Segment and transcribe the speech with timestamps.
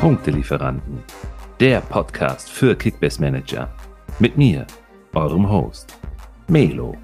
[0.00, 1.04] Punktelieferanten,
[1.60, 3.68] der Podcast für Kickbase Manager.
[4.18, 4.66] Mit mir,
[5.12, 5.98] eurem Host,
[6.48, 6.96] Melo.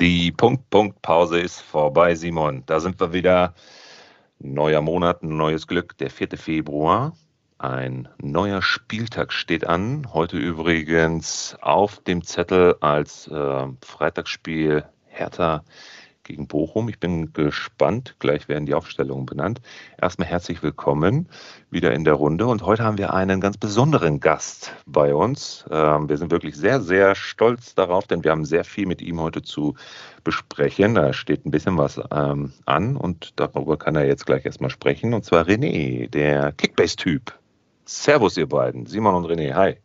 [0.00, 2.62] Die Punkt-Punkt-Pause ist vorbei, Simon.
[2.66, 3.52] Da sind wir wieder.
[4.38, 6.38] Neuer Monat, neues Glück, der 4.
[6.38, 7.16] Februar.
[7.58, 10.06] Ein neuer Spieltag steht an.
[10.14, 15.64] Heute übrigens auf dem Zettel als äh, Freitagsspiel Hertha
[16.32, 16.88] gegen Bochum.
[16.88, 18.16] Ich bin gespannt.
[18.18, 19.60] Gleich werden die Aufstellungen benannt.
[20.00, 21.28] Erstmal herzlich willkommen
[21.68, 22.46] wieder in der Runde.
[22.46, 25.66] Und heute haben wir einen ganz besonderen Gast bei uns.
[25.70, 29.20] Ähm, wir sind wirklich sehr, sehr stolz darauf, denn wir haben sehr viel mit ihm
[29.20, 29.74] heute zu
[30.24, 30.94] besprechen.
[30.94, 35.12] Da steht ein bisschen was ähm, an und darüber kann er jetzt gleich erstmal sprechen.
[35.12, 37.38] Und zwar René, der Kickbase-Typ.
[37.84, 38.86] Servus, ihr beiden.
[38.86, 39.76] Simon und René, hi.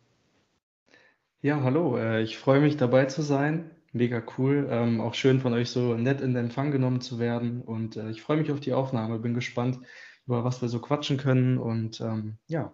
[1.42, 1.98] Ja, hallo.
[1.98, 3.70] Äh, ich freue mich dabei zu sein.
[3.92, 4.68] Mega cool.
[4.70, 7.62] Ähm, auch schön von euch so nett in Empfang genommen zu werden.
[7.62, 9.18] Und äh, ich freue mich auf die Aufnahme.
[9.18, 9.78] Bin gespannt,
[10.26, 11.58] über was wir so quatschen können.
[11.58, 12.72] Und ähm, ja.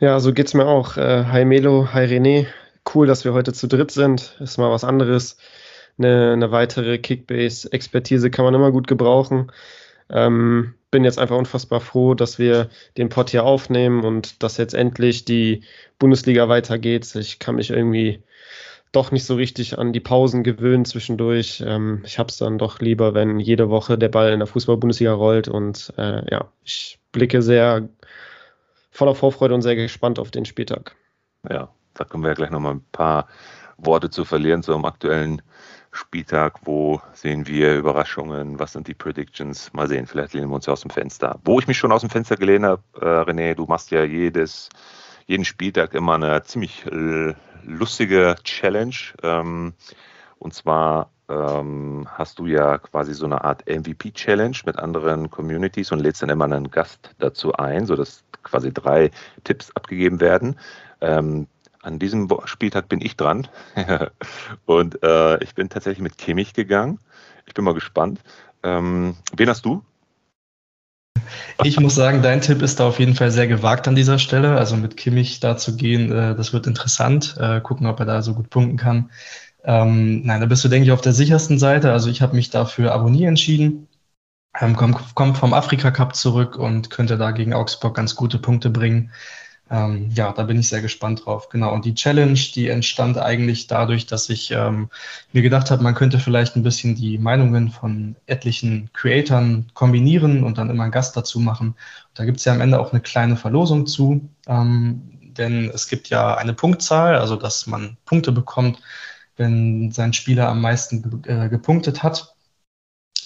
[0.00, 0.96] Ja, so geht's mir auch.
[0.96, 2.46] Äh, hi Melo, hi René.
[2.92, 4.36] Cool, dass wir heute zu dritt sind.
[4.40, 5.38] Ist mal was anderes.
[5.98, 9.52] Eine, eine weitere Kickbase-Expertise kann man immer gut gebrauchen.
[10.10, 14.74] Ähm, bin jetzt einfach unfassbar froh, dass wir den Pod hier aufnehmen und dass jetzt
[14.74, 15.64] endlich die
[15.98, 17.14] Bundesliga weitergeht.
[17.14, 18.22] Ich kann mich irgendwie
[18.92, 21.62] doch nicht so richtig an die Pausen gewöhnt zwischendurch.
[21.66, 25.12] Ähm, ich habe es dann doch lieber, wenn jede Woche der Ball in der Fußball-Bundesliga
[25.12, 25.48] rollt.
[25.48, 27.88] Und äh, ja, ich blicke sehr
[28.90, 30.96] voller Vorfreude und sehr gespannt auf den Spieltag.
[31.48, 33.28] Ja, da können wir ja gleich nochmal ein paar
[33.76, 35.42] Worte zu verlieren zu einem aktuellen
[35.92, 36.60] Spieltag.
[36.64, 38.58] Wo sehen wir Überraschungen?
[38.58, 39.72] Was sind die Predictions?
[39.72, 41.38] Mal sehen, vielleicht lehnen wir uns ja aus dem Fenster.
[41.44, 44.68] Wo ich mich schon aus dem Fenster gelehnt habe, äh, René, du machst ja jedes,
[45.26, 47.34] jeden Spieltag immer eine ziemlich äh,
[47.68, 48.94] lustige Challenge.
[49.22, 49.74] Ähm,
[50.38, 56.00] und zwar ähm, hast du ja quasi so eine Art MVP-Challenge mit anderen Communities und
[56.00, 59.10] lädst dann immer einen Gast dazu ein, sodass quasi drei
[59.44, 60.56] Tipps abgegeben werden.
[61.00, 61.46] Ähm,
[61.82, 63.46] an diesem Spieltag bin ich dran
[64.66, 66.98] und äh, ich bin tatsächlich mit Kimmich gegangen.
[67.46, 68.20] Ich bin mal gespannt.
[68.62, 69.84] Ähm, wen hast du?
[71.62, 74.56] Ich muss sagen, dein Tipp ist da auf jeden Fall sehr gewagt an dieser Stelle.
[74.56, 77.36] Also mit Kimmich da zu gehen, äh, das wird interessant.
[77.38, 79.10] Äh, gucken, ob er da so gut punkten kann.
[79.64, 81.92] Ähm, nein, da bist du, denke ich, auf der sichersten Seite.
[81.92, 83.88] Also ich habe mich dafür Abonnie entschieden.
[84.58, 88.70] Ähm, kommt, kommt vom Afrika Cup zurück und könnte da gegen Augsburg ganz gute Punkte
[88.70, 89.12] bringen.
[89.70, 91.48] Ähm, ja, da bin ich sehr gespannt drauf.
[91.50, 91.72] Genau.
[91.72, 94.88] Und die Challenge, die entstand eigentlich dadurch, dass ich ähm,
[95.32, 100.58] mir gedacht habe, man könnte vielleicht ein bisschen die Meinungen von etlichen Creatoren kombinieren und
[100.58, 101.68] dann immer einen Gast dazu machen.
[101.68, 104.28] Und da gibt es ja am Ende auch eine kleine Verlosung zu.
[104.46, 105.02] Ähm,
[105.36, 108.80] denn es gibt ja eine Punktzahl, also dass man Punkte bekommt,
[109.36, 112.34] wenn sein Spieler am meisten äh, gepunktet hat.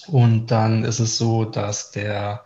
[0.07, 2.45] Und dann ist es so, dass der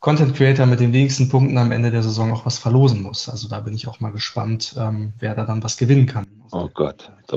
[0.00, 3.28] Content Creator mit den wenigsten Punkten am Ende der Saison auch was verlosen muss.
[3.28, 6.26] Also da bin ich auch mal gespannt, ähm, wer da dann was gewinnen kann.
[6.52, 7.36] Oh Gott, da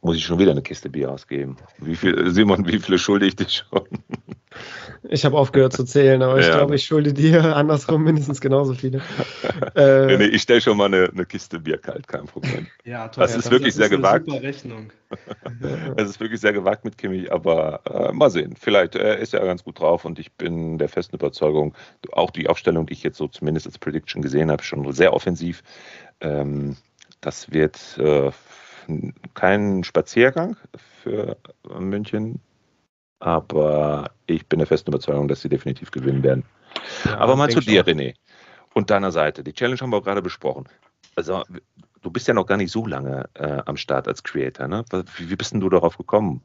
[0.00, 1.56] muss ich schon wieder eine Kiste Bier ausgeben.
[1.78, 3.82] Wie viel, Simon, wie viele schulde ich dich schon?
[5.02, 9.00] Ich habe aufgehört zu zählen, aber ich glaube, ich schulde dir andersrum mindestens genauso viele.
[9.74, 12.66] äh, nee, nee, ich stelle schon mal eine, eine, Kiste Bier kalt, kein Problem.
[12.84, 13.22] Ja, toll.
[13.22, 14.26] Das ist das wirklich ist sehr gewagt.
[14.26, 14.92] Super Rechnung.
[15.96, 18.54] Es ist wirklich sehr gewagt mit Kimi, aber äh, mal sehen.
[18.58, 21.74] Vielleicht äh, ist er ganz gut drauf und ich bin der festen Überzeugung,
[22.12, 25.62] auch die Aufstellung, die ich jetzt so zumindest als Prediction gesehen habe, schon sehr offensiv.
[26.20, 26.76] Ähm,
[27.20, 28.30] das wird äh,
[29.34, 30.56] kein Spaziergang
[31.02, 31.36] für
[31.78, 32.40] München,
[33.20, 36.44] aber ich bin der festen Überzeugung, dass sie definitiv gewinnen werden.
[37.04, 37.98] Ja, aber mal zu dir, schon.
[37.98, 38.14] René,
[38.74, 39.42] und deiner Seite.
[39.42, 40.68] Die Challenge haben wir auch gerade besprochen.
[41.16, 41.42] Also,
[42.02, 44.68] du bist ja noch gar nicht so lange äh, am Start als Creator.
[44.68, 44.84] Ne?
[45.16, 46.42] Wie, wie bist denn du darauf gekommen?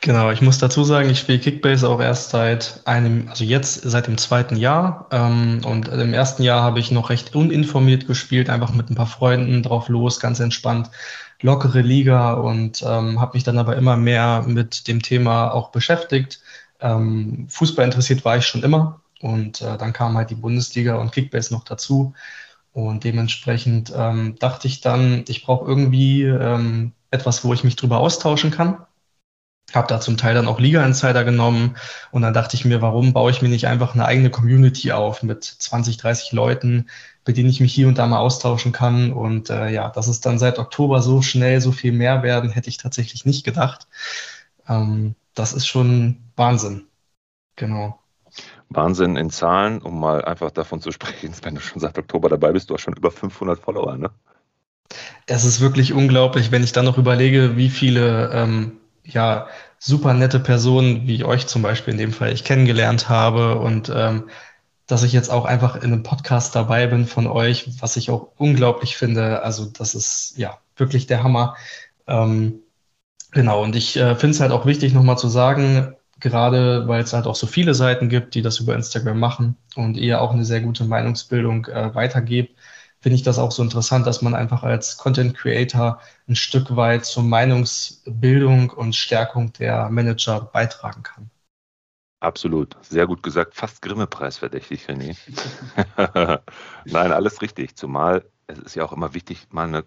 [0.00, 4.06] Genau, ich muss dazu sagen, ich spiele Kickbase auch erst seit einem, also jetzt seit
[4.06, 5.08] dem zweiten Jahr.
[5.10, 9.06] Ähm, und im ersten Jahr habe ich noch recht uninformiert gespielt, einfach mit ein paar
[9.06, 10.90] Freunden drauf los, ganz entspannt,
[11.42, 16.40] lockere Liga und ähm, habe mich dann aber immer mehr mit dem Thema auch beschäftigt.
[16.80, 21.12] Ähm, Fußball interessiert war ich schon immer und äh, dann kam halt die Bundesliga und
[21.12, 22.14] Kickbase noch dazu.
[22.72, 27.98] Und dementsprechend ähm, dachte ich dann, ich brauche irgendwie ähm, etwas, wo ich mich drüber
[27.98, 28.86] austauschen kann
[29.74, 31.76] habe da zum Teil dann auch Liga-Insider genommen
[32.10, 35.22] und dann dachte ich mir, warum baue ich mir nicht einfach eine eigene Community auf
[35.22, 36.88] mit 20, 30 Leuten,
[37.30, 39.12] mit denen ich mich hier und da mal austauschen kann.
[39.12, 42.68] Und äh, ja, dass es dann seit Oktober so schnell so viel mehr werden, hätte
[42.68, 43.86] ich tatsächlich nicht gedacht.
[44.68, 46.88] Ähm, das ist schon Wahnsinn.
[47.54, 48.00] Genau.
[48.68, 52.50] Wahnsinn in Zahlen, um mal einfach davon zu sprechen, wenn du schon seit Oktober dabei
[52.50, 54.10] bist, du hast schon über 500 Follower, ne?
[55.26, 58.72] Es ist wirklich unglaublich, wenn ich dann noch überlege, wie viele ähm,
[59.04, 59.46] ja,
[59.78, 64.28] super nette Personen, wie euch zum Beispiel in dem Fall, ich kennengelernt habe und ähm,
[64.90, 68.32] dass ich jetzt auch einfach in einem Podcast dabei bin von euch, was ich auch
[68.36, 69.42] unglaublich finde.
[69.42, 71.56] Also das ist ja wirklich der Hammer.
[72.06, 72.60] Ähm,
[73.30, 77.12] genau, und ich äh, finde es halt auch wichtig, nochmal zu sagen, gerade weil es
[77.12, 80.44] halt auch so viele Seiten gibt, die das über Instagram machen und ihr auch eine
[80.44, 82.58] sehr gute Meinungsbildung äh, weitergebt,
[83.00, 87.04] finde ich das auch so interessant, dass man einfach als Content Creator ein Stück weit
[87.04, 91.30] zur Meinungsbildung und Stärkung der Manager beitragen kann.
[92.20, 95.16] Absolut, sehr gut gesagt, fast Grimme-Preis verdächtig, René.
[96.84, 99.84] Nein, alles richtig, zumal es ist ja auch immer wichtig, mal eine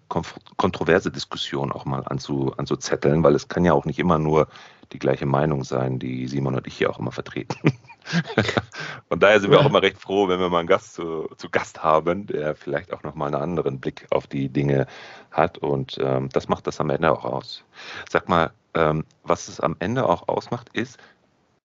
[0.56, 4.48] kontroverse Diskussion auch mal anzu, anzuzetteln, weil es kann ja auch nicht immer nur
[4.92, 7.56] die gleiche Meinung sein, die Simon und ich hier auch immer vertreten.
[9.08, 11.48] Von daher sind wir auch immer recht froh, wenn wir mal einen Gast zu, zu
[11.48, 14.86] Gast haben, der vielleicht auch nochmal einen anderen Blick auf die Dinge
[15.30, 15.58] hat.
[15.58, 17.64] Und ähm, das macht das am Ende auch aus.
[18.08, 20.98] Sag mal, ähm, was es am Ende auch ausmacht, ist,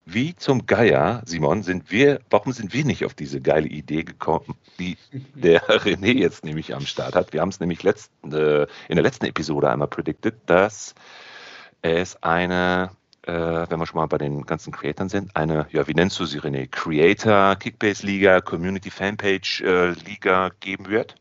[0.06, 4.56] wie zum Geier, Simon, sind wir, warum sind wir nicht auf diese geile Idee gekommen,
[4.78, 4.98] die
[5.34, 7.34] der René jetzt nämlich am Start hat?
[7.34, 10.94] Wir haben es nämlich letzten, äh, in der letzten Episode einmal predicted, dass
[11.81, 12.92] es eine,
[13.24, 16.25] äh, wenn wir schon mal bei den ganzen Creatoren sind, eine, ja, wie nennst du
[16.25, 16.68] sie, René?
[16.69, 19.94] Creator, Kickbase Liga, Community Fanpage äh,
[20.60, 21.16] geben wird?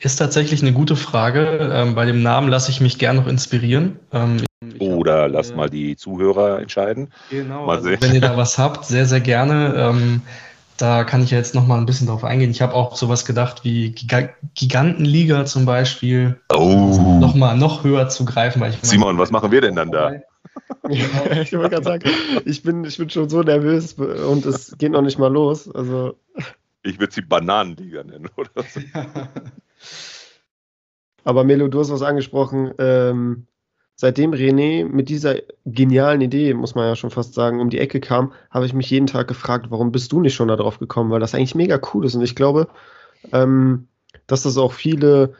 [0.00, 1.70] Ist tatsächlich eine gute Frage.
[1.72, 3.98] Ähm, bei dem Namen lasse ich mich gern noch inspirieren.
[4.12, 4.44] Ähm,
[4.78, 7.08] oder hab, lass äh, mal die Zuhörer entscheiden.
[7.30, 9.74] Genau, also wenn ihr da was habt, sehr, sehr gerne.
[9.76, 10.22] Ähm,
[10.76, 12.50] da kann ich ja jetzt noch mal ein bisschen drauf eingehen.
[12.50, 16.40] Ich habe auch sowas gedacht wie Giga Gigantenliga zum Beispiel.
[16.52, 16.88] Oh.
[16.88, 18.60] Also noch mal noch höher zu greifen.
[18.60, 20.12] Weil ich Simon, was machen wir denn dann da?
[20.88, 22.10] ich wollte gerade sagen,
[22.44, 25.72] ich bin, ich bin schon so nervös und es geht noch nicht mal los.
[25.72, 26.16] Also.
[26.82, 28.80] Ich würde sie Bananenliga nennen, oder so.
[31.24, 32.72] Aber Melo, du hast was angesprochen.
[32.78, 33.46] Ähm,
[33.96, 38.00] seitdem René mit dieser genialen Idee, muss man ja schon fast sagen, um die Ecke
[38.00, 41.10] kam, habe ich mich jeden Tag gefragt, warum bist du nicht schon darauf gekommen?
[41.10, 42.14] Weil das eigentlich mega cool ist.
[42.14, 42.68] Und ich glaube,
[43.32, 43.88] ähm,
[44.26, 45.34] dass das auch viele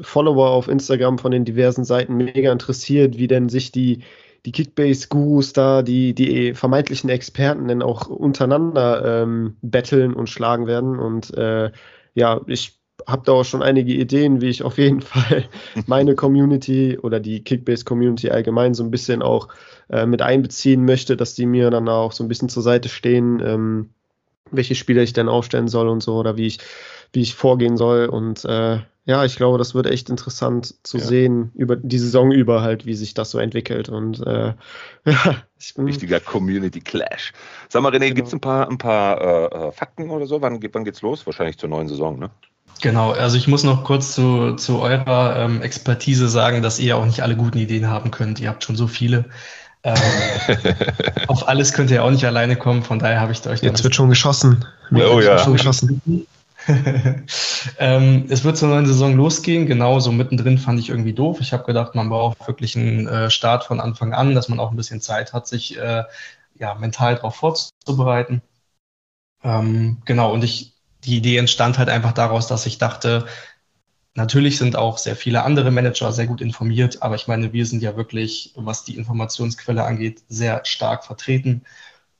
[0.00, 4.02] Follower auf Instagram von den diversen Seiten mega interessiert, wie denn sich die,
[4.46, 10.98] die Kickbase-Gurus da, die, die vermeintlichen Experten denn auch untereinander ähm, betteln und schlagen werden.
[10.98, 11.70] Und äh,
[12.14, 15.44] ja, ich habe da auch schon einige Ideen, wie ich auf jeden Fall
[15.86, 19.48] meine Community oder die Kickbase-Community allgemein so ein bisschen auch
[19.88, 23.40] äh, mit einbeziehen möchte, dass die mir dann auch so ein bisschen zur Seite stehen,
[23.44, 23.90] ähm,
[24.50, 26.58] welche Spieler ich denn aufstellen soll und so oder wie ich,
[27.12, 28.06] wie ich vorgehen soll.
[28.06, 31.04] Und äh, ja, ich glaube, das wird echt interessant zu ja.
[31.04, 33.88] sehen über die Saison über halt, wie sich das so entwickelt.
[33.88, 34.54] Und äh,
[35.04, 35.86] ja, ich bin.
[35.86, 37.32] Wichtiger Community Clash.
[37.68, 38.14] Sag mal, René, genau.
[38.14, 40.42] gibt es ein paar, ein paar äh, äh, Fakten oder so?
[40.42, 41.26] Wann, wann geht's los?
[41.26, 42.30] Wahrscheinlich zur neuen Saison, ne?
[42.80, 47.04] Genau, also ich muss noch kurz zu, zu eurer ähm, Expertise sagen, dass ihr auch
[47.04, 48.40] nicht alle guten Ideen haben könnt.
[48.40, 49.26] Ihr habt schon so viele.
[49.82, 49.96] Ähm,
[51.28, 53.62] auf alles könnt ihr auch nicht alleine kommen, von daher habe ich euch.
[53.62, 54.64] Jetzt wird schon geschossen.
[54.92, 55.38] Oh ja.
[55.38, 56.26] Schon geschossen.
[57.78, 59.66] ähm, es wird zur neuen Saison losgehen.
[59.66, 61.38] Genau, so mittendrin fand ich irgendwie doof.
[61.40, 64.70] Ich habe gedacht, man braucht wirklich einen äh, Start von Anfang an, dass man auch
[64.70, 66.04] ein bisschen Zeit hat, sich äh,
[66.58, 68.42] ja, mental darauf vorzubereiten.
[69.42, 70.74] Ähm, genau, und ich
[71.04, 73.26] die Idee entstand halt einfach daraus, dass ich dachte,
[74.14, 77.82] natürlich sind auch sehr viele andere Manager sehr gut informiert, aber ich meine, wir sind
[77.82, 81.62] ja wirklich, was die Informationsquelle angeht, sehr stark vertreten.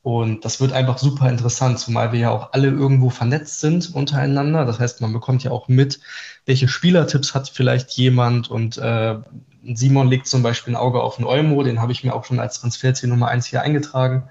[0.03, 4.65] Und das wird einfach super interessant, zumal wir ja auch alle irgendwo vernetzt sind untereinander.
[4.65, 6.01] Das heißt, man bekommt ja auch mit,
[6.47, 8.51] welche Spielertipps hat vielleicht jemand.
[8.51, 9.17] Und äh,
[9.75, 12.41] Simon legt zum Beispiel ein Auge auf den Olmo, den habe ich mir auch schon
[12.41, 14.31] als Transferziel Nummer eins hier eingetragen.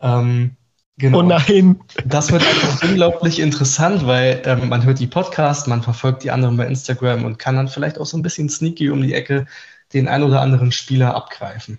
[0.00, 0.56] Ähm,
[0.98, 1.20] Genau.
[1.20, 1.80] Oh nein.
[2.04, 6.56] Das wird einfach unglaublich interessant, weil ähm, man hört die Podcasts, man verfolgt die anderen
[6.56, 9.46] bei Instagram und kann dann vielleicht auch so ein bisschen sneaky um die Ecke
[9.92, 11.78] den ein oder anderen Spieler abgreifen.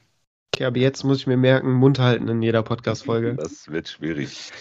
[0.53, 3.35] Okay, aber jetzt muss ich mir merken, Mund halten in jeder Podcast-Folge.
[3.35, 4.51] Das wird schwierig.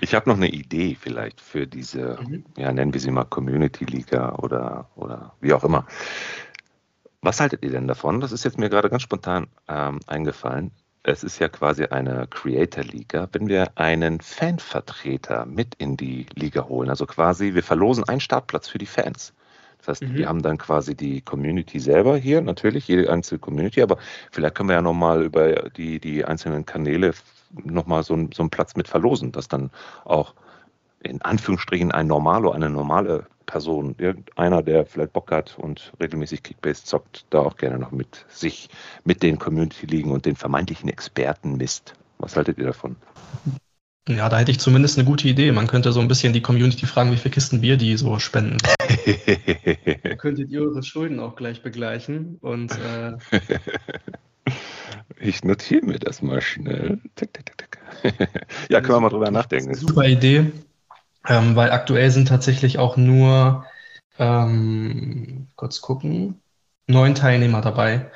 [0.00, 2.44] Ich habe noch eine Idee vielleicht für diese, mhm.
[2.56, 5.86] ja, nennen wir sie mal Community-Liga oder, oder wie auch immer.
[7.20, 8.20] Was haltet ihr denn davon?
[8.20, 10.72] Das ist jetzt mir gerade ganz spontan ähm, eingefallen
[11.06, 16.90] es ist ja quasi eine Creator-Liga, wenn wir einen Fanvertreter mit in die Liga holen.
[16.90, 19.32] Also quasi, wir verlosen einen Startplatz für die Fans.
[19.78, 20.14] Das heißt, mhm.
[20.16, 23.98] wir haben dann quasi die Community selber hier, natürlich, jede einzelne Community, aber
[24.32, 27.12] vielleicht können wir ja nochmal über die, die einzelnen Kanäle
[27.62, 29.70] nochmal so, so einen Platz mit verlosen, dass dann
[30.04, 30.34] auch
[31.04, 36.84] in Anführungsstrichen ein Normalo, eine normale Person, irgendeiner, der vielleicht Bock hat und regelmäßig Kickbase
[36.84, 38.68] zockt, da auch gerne noch mit sich,
[39.04, 41.94] mit den Community-Ligen und den vermeintlichen Experten misst.
[42.18, 42.96] Was haltet ihr davon?
[44.08, 45.50] Ja, da hätte ich zumindest eine gute Idee.
[45.50, 48.58] Man könnte so ein bisschen die Community fragen, wie viele Kisten Bier die so spenden.
[50.02, 53.16] Dann könntet ihr eure Schulden auch gleich begleichen und äh,
[55.18, 57.00] Ich notiere mir das mal schnell.
[57.14, 57.78] Tick, tick, tick,
[58.68, 59.74] ja, können wir mal drüber nachdenken.
[59.74, 60.52] Super Idee,
[61.28, 63.64] ähm, weil aktuell sind tatsächlich auch nur,
[64.18, 66.42] ähm, kurz gucken,
[66.86, 68.10] neun Teilnehmer dabei.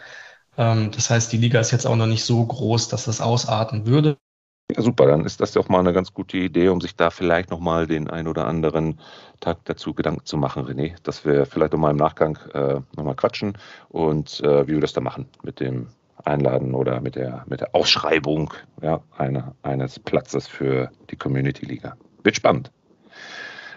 [0.56, 3.86] Ähm, das heißt, die Liga ist jetzt auch noch nicht so groß, dass das ausarten
[3.86, 4.16] würde.
[4.70, 7.10] Ja, super, dann ist das ja auch mal eine ganz gute Idee, um sich da
[7.10, 9.00] vielleicht nochmal den ein oder anderen
[9.40, 13.58] Tag dazu Gedanken zu machen, René, dass wir vielleicht nochmal im Nachgang äh, nochmal quatschen
[13.88, 15.88] und äh, wie wir das da machen mit dem
[16.24, 21.96] Einladen oder mit der, mit der Ausschreibung ja, eine, eines Platzes für die Community Liga.
[22.22, 22.70] Wird spannend.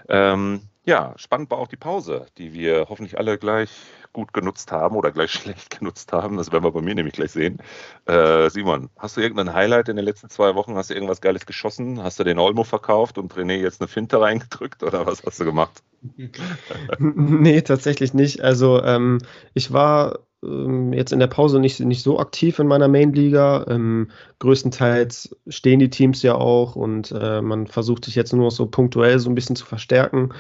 [0.10, 3.69] Ähm, ja, spannend war auch die Pause, die wir hoffentlich alle gleich
[4.13, 6.38] gut genutzt haben oder gleich schlecht genutzt haben.
[6.38, 7.58] Das werden wir bei mir nämlich gleich sehen.
[8.05, 10.75] Äh, Simon, hast du irgendein Highlight in den letzten zwei Wochen?
[10.75, 12.01] Hast du irgendwas Geiles geschossen?
[12.01, 15.46] Hast du den Olmo verkauft und René jetzt eine Finte reingedrückt oder was hast du
[15.46, 15.84] gemacht?
[17.00, 18.41] nee, tatsächlich nicht.
[18.41, 19.20] Also ähm,
[19.53, 23.65] ich war ähm, jetzt in der Pause nicht, nicht so aktiv in meiner Main-Liga.
[23.70, 28.65] Ähm, größtenteils stehen die Teams ja auch und äh, man versucht sich jetzt nur so
[28.67, 30.34] punktuell so ein bisschen zu verstärken.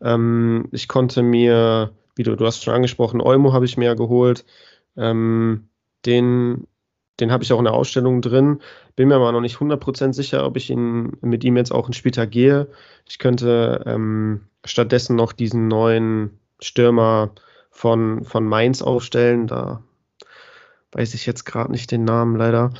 [0.00, 3.94] Ähm, ich konnte mir wie du, du hast schon angesprochen, Olmo habe ich mir ja
[3.94, 4.44] geholt.
[4.96, 5.68] Ähm,
[6.04, 6.66] den
[7.20, 8.60] den habe ich auch in der Ausstellung drin.
[8.94, 11.92] Bin mir aber noch nicht 100% sicher, ob ich ihn mit ihm jetzt auch einen
[11.92, 12.68] Spieltag gehe.
[13.08, 17.30] Ich könnte ähm, stattdessen noch diesen neuen Stürmer
[17.70, 19.46] von, von Mainz aufstellen.
[19.46, 19.82] Da
[20.92, 22.72] weiß ich jetzt gerade nicht den Namen leider.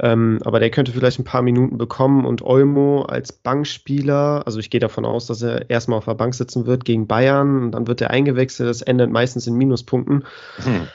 [0.00, 4.70] Ähm, aber der könnte vielleicht ein paar Minuten bekommen und Olmo als Bankspieler, also ich
[4.70, 8.00] gehe davon aus, dass er erstmal auf der Bank sitzen wird gegen Bayern, dann wird
[8.00, 10.24] er eingewechselt, das endet meistens in Minuspunkten.
[10.58, 10.88] Hm.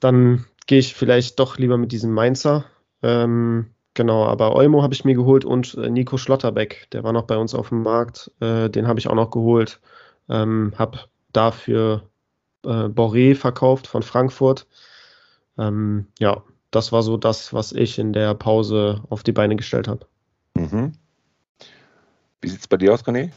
[0.00, 2.64] Dann gehe ich vielleicht doch lieber mit diesem Mainzer.
[3.02, 7.24] Ähm, genau, aber Olmo habe ich mir geholt und äh, Nico Schlotterbeck, der war noch
[7.24, 9.80] bei uns auf dem Markt, äh, den habe ich auch noch geholt.
[10.28, 11.00] Ähm, habe
[11.32, 12.02] dafür
[12.64, 14.66] äh, Boré verkauft von Frankfurt.
[15.58, 19.88] Ähm, ja, das war so das, was ich in der Pause auf die Beine gestellt
[19.88, 20.06] habe.
[20.54, 20.92] Mhm.
[22.40, 23.30] Wie sieht es bei dir aus, René?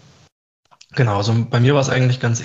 [0.91, 2.43] Genau, also bei mir war es eigentlich ganz.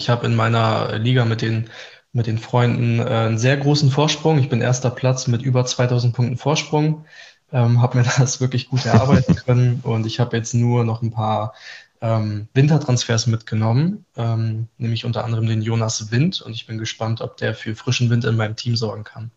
[0.00, 1.68] Ich habe in meiner Liga mit den,
[2.12, 4.38] mit den Freunden äh, einen sehr großen Vorsprung.
[4.38, 7.04] Ich bin erster Platz mit über 2000 Punkten Vorsprung.
[7.52, 11.10] Ähm, habe mir das wirklich gut erarbeiten können und ich habe jetzt nur noch ein
[11.10, 11.54] paar
[12.00, 17.36] ähm, Wintertransfers mitgenommen, ähm, nämlich unter anderem den Jonas Wind und ich bin gespannt, ob
[17.36, 19.30] der für frischen Wind in meinem Team sorgen kann.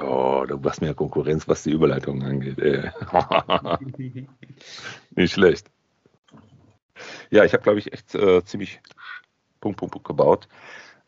[0.00, 2.56] Oh, du machst mir Konkurrenz, was die Überleitung angeht.
[5.14, 5.70] Nicht schlecht.
[7.30, 8.80] Ja, ich habe, glaube ich, echt äh, ziemlich
[9.60, 10.48] Punkt, Punkt, Punkt gebaut.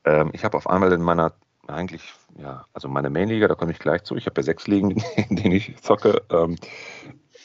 [0.04, 1.32] Ähm, ich habe auf einmal in meiner,
[1.66, 4.16] eigentlich, ja, also meine Main-Liga, da komme ich gleich zu.
[4.16, 4.90] Ich habe ja sechs Ligen,
[5.28, 6.22] in denen ich zocke.
[6.30, 6.56] Ähm,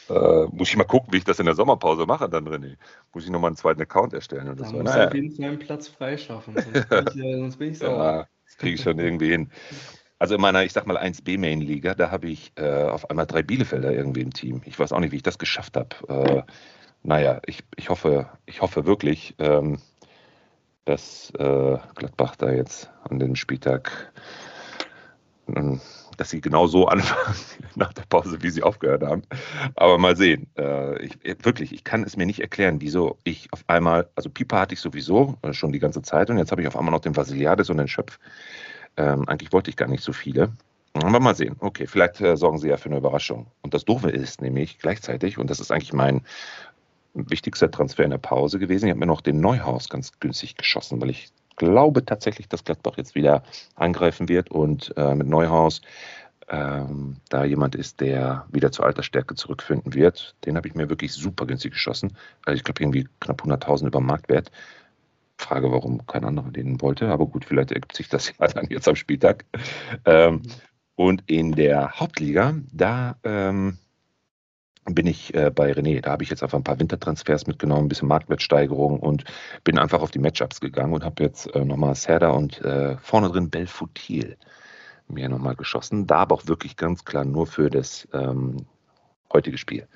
[0.09, 2.75] äh, muss ich mal gucken, wie ich das in der Sommerpause mache dann, René.
[3.13, 4.55] Muss ich nochmal einen zweiten Account erstellen.
[4.57, 5.07] Das da war, naja.
[5.07, 7.89] auf jeden Fall einen Platz freischaffen, sonst bin ich, äh, sonst bin ich sauer.
[8.19, 9.51] Ja, das kriege ich schon irgendwie hin.
[10.17, 13.93] Also in meiner, ich sag mal, 1B-Main-Liga, da habe ich äh, auf einmal drei Bielefelder
[13.93, 14.61] irgendwie im Team.
[14.65, 15.95] Ich weiß auch nicht, wie ich das geschafft habe.
[16.09, 16.41] Äh,
[17.03, 19.79] naja, ich, ich, hoffe, ich hoffe wirklich, ähm,
[20.83, 24.11] dass äh, Gladbach da jetzt an dem Spieltag
[25.47, 25.79] ähm,
[26.19, 27.35] dass sie genau so anfangen
[27.75, 29.23] nach der Pause, wie sie aufgehört haben.
[29.75, 30.47] Aber mal sehen.
[30.57, 34.59] Äh, ich, wirklich, ich kann es mir nicht erklären, wieso ich auf einmal, also Pipa
[34.59, 37.01] hatte ich sowieso äh, schon die ganze Zeit und jetzt habe ich auf einmal noch
[37.01, 38.19] den Vasiliades und den Schöpf.
[38.97, 40.51] Ähm, eigentlich wollte ich gar nicht so viele.
[40.93, 41.55] Aber mal sehen.
[41.59, 43.47] Okay, vielleicht äh, sorgen sie ja für eine Überraschung.
[43.61, 46.21] Und das Doofe ist nämlich gleichzeitig, und das ist eigentlich mein
[47.13, 51.01] wichtigster Transfer in der Pause gewesen, ich habe mir noch den Neuhaus ganz günstig geschossen,
[51.01, 51.29] weil ich
[51.59, 53.43] glaube tatsächlich, dass Gladbach jetzt wieder
[53.75, 55.81] angreifen wird und äh, mit Neuhaus
[56.49, 60.35] ähm, da jemand ist, der wieder zur Altersstärke zurückfinden wird.
[60.45, 62.17] Den habe ich mir wirklich super günstig geschossen.
[62.45, 64.51] Also ich glaube irgendwie knapp 100.000 über Marktwert.
[65.37, 68.87] Frage, warum kein anderer den wollte, aber gut, vielleicht ergibt sich das ja dann jetzt
[68.87, 69.45] am Spieltag.
[70.05, 70.41] Ähm,
[70.95, 73.77] und in der Hauptliga, da ähm,
[74.85, 76.01] bin ich äh, bei René.
[76.01, 79.23] Da habe ich jetzt einfach ein paar Wintertransfers mitgenommen, ein bisschen Marktwertsteigerung und
[79.63, 83.29] bin einfach auf die Matchups gegangen und habe jetzt äh, nochmal Serda und äh, vorne
[83.29, 84.37] drin Belfutil
[85.07, 86.07] mir nochmal geschossen.
[86.07, 88.65] Da aber auch wirklich ganz klar nur für das ähm,
[89.33, 89.87] heutige Spiel,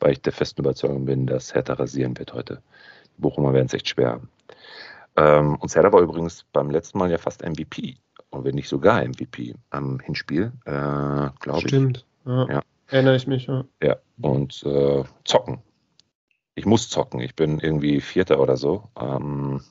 [0.00, 2.62] weil ich der festen Überzeugung bin, dass Hertha rasieren wird heute.
[3.16, 4.28] Die Bochumer werden es echt schwer haben.
[5.16, 7.96] Ähm, und Serda war übrigens beim letzten Mal ja fast MVP
[8.30, 10.70] und wenn nicht sogar MVP am Hinspiel, äh,
[11.40, 11.68] glaube ich.
[11.68, 12.06] Stimmt.
[12.24, 12.46] Ja.
[12.48, 12.62] ja.
[12.88, 13.64] Erinnere ich mich, ja.
[13.82, 15.62] Ja, und äh, zocken.
[16.54, 17.20] Ich muss zocken.
[17.20, 18.88] Ich bin irgendwie Vierter oder so.
[18.98, 19.62] Ähm,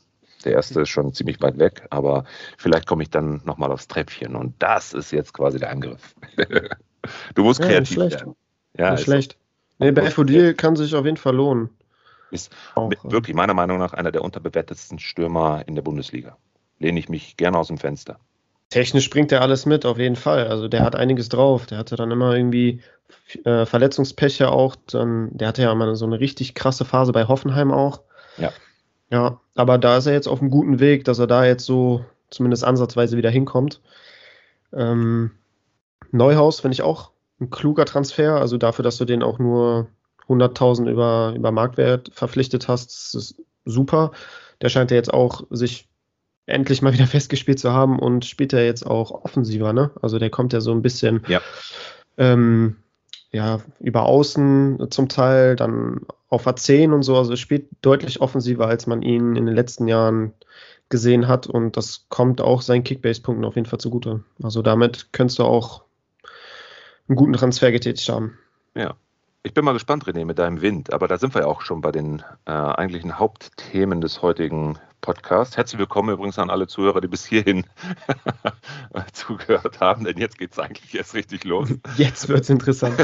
[0.45, 2.25] der erste ist schon ziemlich weit weg, aber
[2.57, 4.35] vielleicht komme ich dann nochmal aufs Treppchen.
[4.35, 6.15] Und das ist jetzt quasi der Angriff.
[7.35, 8.35] du musst ja, kreativ nicht werden.
[8.77, 9.37] Ja, nicht schlecht.
[9.79, 11.69] Nee, Belfodil kann sich auf jeden Fall lohnen.
[12.31, 16.37] Ist auch, wirklich meiner Meinung nach einer der unterbewertetsten Stürmer in der Bundesliga.
[16.79, 18.19] Lehne ich mich gerne aus dem Fenster.
[18.69, 20.47] Technisch bringt er alles mit, auf jeden Fall.
[20.47, 21.65] Also der hat einiges drauf.
[21.67, 22.81] Der hatte dann immer irgendwie
[23.45, 24.75] äh, Verletzungspeche auch.
[24.87, 28.01] Dann, der hatte ja mal so eine richtig krasse Phase bei Hoffenheim auch.
[28.37, 28.51] Ja.
[29.09, 32.03] Ja, aber da ist er jetzt auf einem guten Weg, dass er da jetzt so
[32.29, 33.81] zumindest ansatzweise wieder hinkommt.
[34.73, 35.31] Ähm,
[36.11, 38.35] Neuhaus finde ich auch ein kluger Transfer.
[38.35, 39.87] Also dafür, dass du den auch nur
[40.27, 44.11] 100.000 über, über Marktwert verpflichtet hast, ist super.
[44.61, 45.87] Der scheint ja jetzt auch sich
[46.47, 49.91] endlich mal wieder festgespielt zu haben und spielt er jetzt auch offensiver, ne?
[50.01, 51.41] Also der kommt ja so ein bisschen Ja.
[52.17, 52.77] ähm,
[53.31, 57.17] ja, über außen zum Teil, dann auf A10 und so.
[57.17, 60.33] Also spielt deutlich offensiver, als man ihn in den letzten Jahren
[60.89, 61.47] gesehen hat.
[61.47, 64.23] Und das kommt auch seinen Kickbase-Punkten auf jeden Fall zugute.
[64.41, 65.83] Also damit könntest du auch
[67.07, 68.37] einen guten Transfer getätigt haben.
[68.75, 68.95] Ja.
[69.43, 70.91] Ich bin mal gespannt, René, mit deinem Wind.
[70.93, 75.55] Aber da sind wir ja auch schon bei den äh, eigentlichen Hauptthemen des heutigen Podcasts.
[75.55, 77.63] Herzlich willkommen übrigens an alle Zuhörer, die bis hierhin
[79.13, 81.69] zugehört haben, denn jetzt geht es eigentlich erst richtig los.
[81.97, 82.97] Jetzt wird's interessant.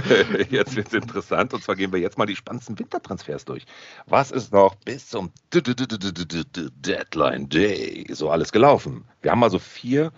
[0.50, 3.66] Jetzt wird es interessant und zwar gehen wir jetzt mal die spannendsten Wintertransfers durch.
[4.08, 9.06] Was ist noch bis zum Deadline Day so alles gelaufen?
[9.22, 10.12] Wir haben also vier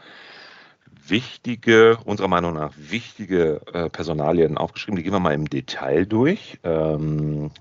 [1.08, 4.98] wichtige, unserer Meinung nach wichtige äh, Personalien aufgeschrieben.
[4.98, 6.60] Die gehen wir mal im Detail durch.
[6.64, 7.52] Ähm,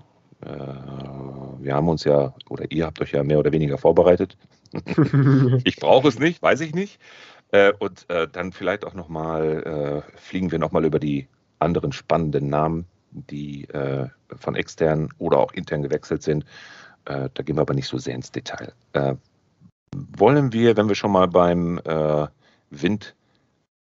[0.41, 4.37] äh, wir haben uns ja, oder ihr habt euch ja mehr oder weniger vorbereitet.
[5.65, 7.01] Ich brauche es nicht, weiß ich nicht.
[7.53, 11.29] Äh, und äh, dann vielleicht auch nochmal, äh, fliegen wir nochmal über die
[11.61, 16.45] anderen spannenden Namen, die äh, von extern oder auch intern gewechselt sind.
[17.05, 18.73] Äh, da gehen wir aber nicht so sehr ins Detail.
[19.93, 21.81] Wollen wir, wenn wir schon mal beim
[22.71, 23.15] Wind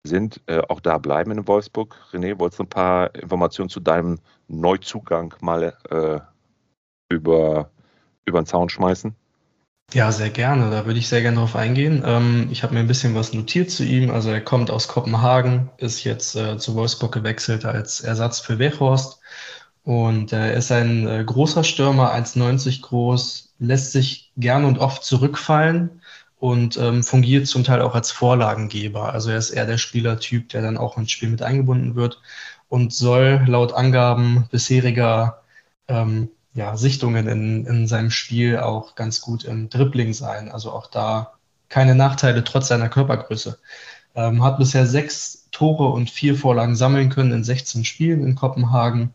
[0.06, 1.96] sind, äh, auch da bleiben in Wolfsburg?
[2.12, 6.20] René, wolltest du ein paar Informationen zu deinem Neuzugang mal äh,
[7.08, 7.70] über,
[8.24, 9.14] über den Zaun schmeißen?
[9.92, 10.70] Ja, sehr gerne.
[10.70, 12.02] Da würde ich sehr gerne drauf eingehen.
[12.04, 14.10] Ähm, ich habe mir ein bisschen was notiert zu ihm.
[14.10, 19.20] Also er kommt aus Kopenhagen, ist jetzt äh, zu Wolfsburg gewechselt als Ersatz für Weghorst.
[19.84, 25.04] Und äh, er ist ein äh, großer Stürmer, 1,90 groß, lässt sich gern und oft
[25.04, 26.02] zurückfallen
[26.38, 29.12] und ähm, fungiert zum Teil auch als Vorlagengeber.
[29.12, 32.20] Also er ist eher der Spielertyp, der dann auch ins Spiel mit eingebunden wird
[32.68, 35.42] und soll laut Angaben bisheriger
[35.88, 40.50] ähm, ja, Sichtungen in, in seinem Spiel auch ganz gut im Dribbling sein.
[40.50, 41.32] Also auch da
[41.68, 43.58] keine Nachteile trotz seiner Körpergröße.
[44.14, 49.12] Ähm, hat bisher sechs Tore und vier Vorlagen sammeln können in 16 Spielen in Kopenhagen.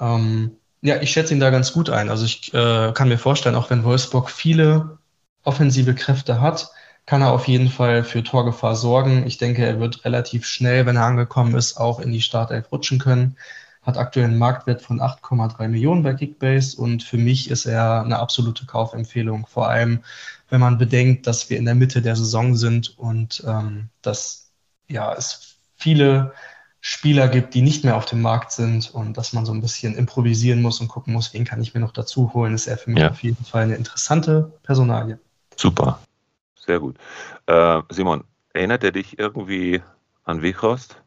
[0.00, 0.52] Ähm,
[0.82, 2.10] ja, ich schätze ihn da ganz gut ein.
[2.10, 4.98] Also ich äh, kann mir vorstellen, auch wenn Wolfsburg viele
[5.44, 6.70] offensive Kräfte hat,
[7.06, 9.26] kann er auf jeden Fall für Torgefahr sorgen.
[9.26, 12.98] Ich denke, er wird relativ schnell, wenn er angekommen ist, auch in die Startelf rutschen
[12.98, 13.36] können
[13.84, 18.18] hat aktuell einen Marktwert von 8,3 Millionen bei Kickbase und für mich ist er eine
[18.18, 19.46] absolute Kaufempfehlung.
[19.46, 20.02] Vor allem,
[20.48, 24.50] wenn man bedenkt, dass wir in der Mitte der Saison sind und ähm, dass
[24.88, 26.32] ja, es viele
[26.80, 29.94] Spieler gibt, die nicht mehr auf dem Markt sind und dass man so ein bisschen
[29.94, 32.90] improvisieren muss und gucken muss, wen kann ich mir noch dazu holen, ist er für
[32.90, 33.10] mich Ja.
[33.10, 35.18] auf jeden Fall eine interessante Personalie.
[35.56, 36.00] Super,
[36.56, 36.96] sehr gut.
[37.46, 39.82] Äh, Simon, erinnert er dich irgendwie
[40.24, 41.00] an Weghorst?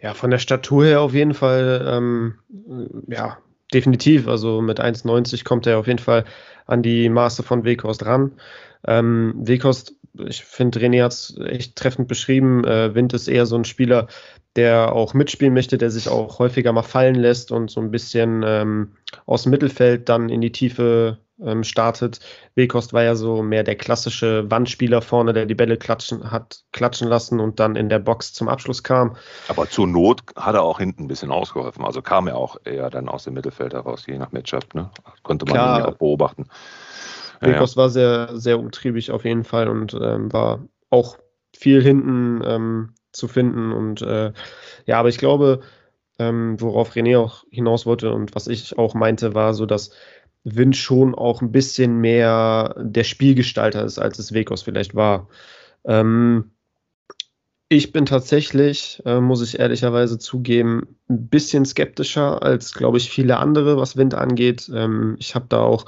[0.00, 2.34] Ja, von der Statur her auf jeden Fall, ähm,
[3.06, 3.38] ja,
[3.72, 4.28] definitiv.
[4.28, 6.24] Also mit 1,90 kommt er auf jeden Fall
[6.66, 8.32] an die Maße von Weghorst ran.
[8.86, 9.94] Ähm, Weghorst,
[10.26, 12.64] ich finde, René hat es echt treffend beschrieben.
[12.64, 14.08] Äh, Wind ist eher so ein Spieler,
[14.56, 18.42] der auch mitspielen möchte, der sich auch häufiger mal fallen lässt und so ein bisschen
[18.44, 18.92] ähm,
[19.26, 22.20] aus dem Mittelfeld dann in die Tiefe ähm, startet.
[22.54, 27.08] Weghorst war ja so mehr der klassische Wandspieler vorne, der die Bälle klatschen hat, klatschen
[27.08, 29.16] lassen und dann in der Box zum Abschluss kam.
[29.48, 31.84] Aber zur Not hat er auch hinten ein bisschen ausgeholfen.
[31.84, 34.74] Also kam er auch eher dann aus dem Mittelfeld heraus, je nach Matchup.
[34.74, 34.90] Ne?
[35.22, 35.78] Konnte man Klar.
[35.78, 36.46] ihn ja auch beobachten.
[37.40, 37.54] Ja, ja.
[37.54, 41.16] Weghorst war sehr, sehr umtriebig auf jeden Fall und ähm, war auch
[41.56, 43.72] viel hinten ähm, zu finden.
[43.72, 44.32] Und äh,
[44.86, 45.60] ja, aber ich glaube,
[46.18, 49.90] ähm, worauf René auch hinaus wollte und was ich auch meinte, war so, dass
[50.44, 55.28] Wind schon auch ein bisschen mehr der Spielgestalter ist, als es Weghorst vielleicht war.
[55.84, 56.52] Ähm,
[57.72, 63.36] ich bin tatsächlich, äh, muss ich ehrlicherweise zugeben, ein bisschen skeptischer als, glaube ich, viele
[63.36, 64.68] andere, was Wind angeht.
[64.74, 65.84] Ähm, ich habe da auch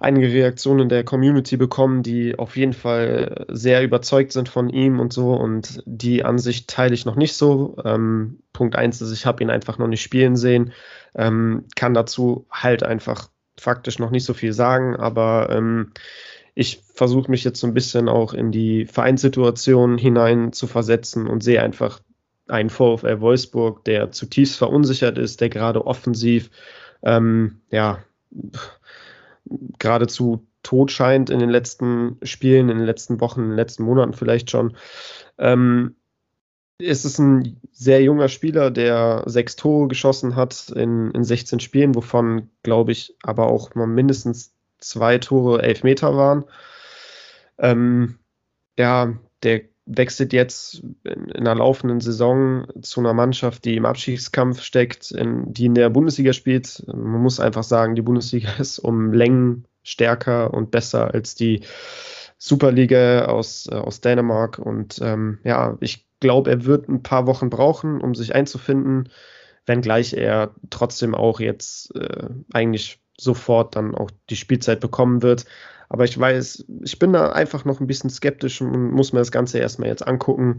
[0.00, 5.12] einige Reaktionen der Community bekommen, die auf jeden Fall sehr überzeugt sind von ihm und
[5.12, 5.34] so.
[5.34, 7.76] Und die Ansicht teile ich noch nicht so.
[7.84, 10.72] Ähm, Punkt eins ist, ich habe ihn einfach noch nicht spielen sehen.
[11.14, 13.28] Ähm, kann dazu halt einfach
[13.60, 15.92] faktisch noch nicht so viel sagen, aber ähm,
[16.54, 21.42] ich versuche mich jetzt so ein bisschen auch in die Vereinssituation hinein zu versetzen und
[21.42, 22.00] sehe einfach
[22.48, 26.50] einen VfL Wolfsburg, der zutiefst verunsichert ist, der gerade offensiv
[27.02, 28.00] ähm, ja
[29.78, 34.12] geradezu tot scheint in den letzten Spielen, in den letzten Wochen, in den letzten Monaten
[34.12, 34.76] vielleicht schon.
[35.38, 35.96] Ähm,
[36.80, 41.94] ist es ein sehr junger Spieler, der sechs Tore geschossen hat in, in 16 Spielen,
[41.94, 46.44] wovon, glaube ich, aber auch mal mindestens zwei Tore Elfmeter waren.
[47.58, 48.18] Ähm,
[48.78, 54.62] ja, der wechselt jetzt in, in einer laufenden Saison zu einer Mannschaft, die im Abschiedskampf
[54.62, 56.84] steckt, in, die in der Bundesliga spielt.
[56.86, 61.62] Man muss einfach sagen, die Bundesliga ist um Längen stärker und besser als die
[62.38, 64.58] Superliga aus, äh, aus Dänemark.
[64.58, 69.08] Und ähm, ja, ich glaube, er wird ein paar Wochen brauchen, um sich einzufinden,
[69.66, 75.44] wenngleich er trotzdem auch jetzt äh, eigentlich sofort dann auch die Spielzeit bekommen wird.
[75.88, 79.32] Aber ich weiß, ich bin da einfach noch ein bisschen skeptisch und muss mir das
[79.32, 80.58] Ganze erstmal jetzt angucken.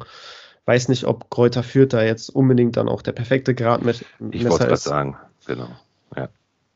[0.65, 4.06] Weiß nicht, ob Kräuter führt da jetzt unbedingt dann auch der perfekte Grad mit.
[4.32, 5.69] Ich wollte gerade sagen, genau.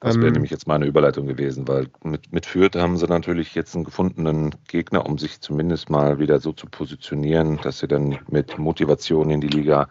[0.01, 3.55] Das wäre ähm, nämlich jetzt meine Überleitung gewesen, weil mit, mit Fürth haben sie natürlich
[3.55, 8.19] jetzt einen gefundenen Gegner, um sich zumindest mal wieder so zu positionieren, dass sie dann
[8.29, 9.87] mit Motivation in die Liga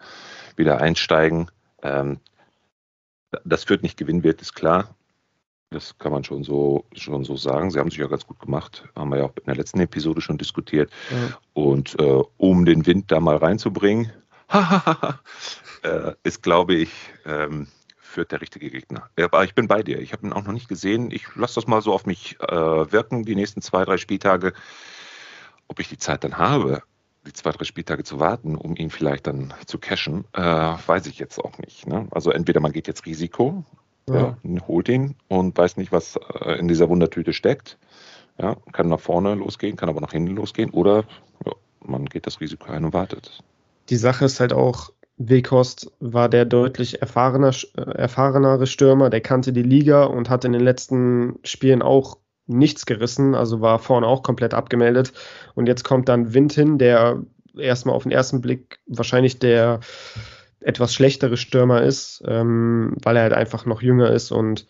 [0.55, 1.49] wieder einsteigen.
[1.81, 2.19] Ähm,
[3.43, 4.95] dass Fürth nicht gewinnen wird, ist klar.
[5.71, 7.71] Das kann man schon so, schon so sagen.
[7.71, 8.87] Sie haben sich ja ganz gut gemacht.
[8.95, 10.91] Haben wir ja auch in der letzten Episode schon diskutiert.
[11.09, 11.37] Ja.
[11.53, 14.11] Und äh, um den Wind da mal reinzubringen,
[15.83, 16.91] äh, ist, glaube ich,
[17.25, 17.67] ähm,
[18.15, 19.09] führt der richtige Gegner.
[19.21, 19.99] Aber ich bin bei dir.
[19.99, 21.11] Ich habe ihn auch noch nicht gesehen.
[21.11, 24.53] Ich lasse das mal so auf mich äh, wirken, die nächsten zwei, drei Spieltage.
[25.67, 26.81] Ob ich die Zeit dann habe,
[27.27, 31.19] die zwei, drei Spieltage zu warten, um ihn vielleicht dann zu cashen, äh, weiß ich
[31.19, 31.87] jetzt auch nicht.
[31.87, 32.07] Ne?
[32.11, 33.65] Also entweder man geht jetzt Risiko,
[34.07, 34.37] ja.
[34.41, 34.67] ja.
[34.67, 37.77] holt ihn und weiß nicht, was äh, in dieser Wundertüte steckt.
[38.37, 41.05] Ja, kann nach vorne losgehen, kann aber nach hinten losgehen oder
[41.79, 43.41] man geht das Risiko ein und wartet.
[43.89, 49.53] Die Sache ist halt auch, Wekost war der deutlich erfahrener, äh, erfahrenere Stürmer, der kannte
[49.53, 54.23] die Liga und hat in den letzten Spielen auch nichts gerissen, also war vorne auch
[54.23, 55.13] komplett abgemeldet.
[55.55, 57.23] Und jetzt kommt dann Wind hin, der
[57.57, 59.79] erstmal auf den ersten Blick wahrscheinlich der
[60.59, 64.67] etwas schlechtere Stürmer ist, ähm, weil er halt einfach noch jünger ist und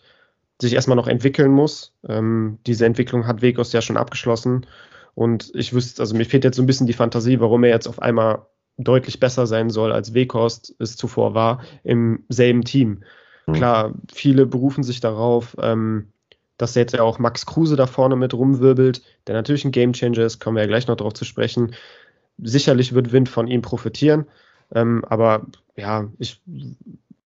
[0.60, 1.94] sich erstmal noch entwickeln muss.
[2.08, 4.66] Ähm, diese Entwicklung hat Wegos ja schon abgeschlossen.
[5.14, 7.88] Und ich wüsste, also mir fehlt jetzt so ein bisschen die Fantasie, warum er jetzt
[7.88, 8.46] auf einmal
[8.78, 13.02] deutlich besser sein soll, als Wekost es zuvor war, im selben Team.
[13.46, 13.52] Mhm.
[13.52, 16.08] Klar, viele berufen sich darauf, ähm,
[16.58, 20.40] dass jetzt ja auch Max Kruse da vorne mit rumwirbelt, der natürlich ein Gamechanger ist,
[20.40, 21.74] kommen wir ja gleich noch darauf zu sprechen.
[22.38, 24.26] Sicherlich wird Wind von ihm profitieren.
[24.74, 26.40] Ähm, aber ja, ich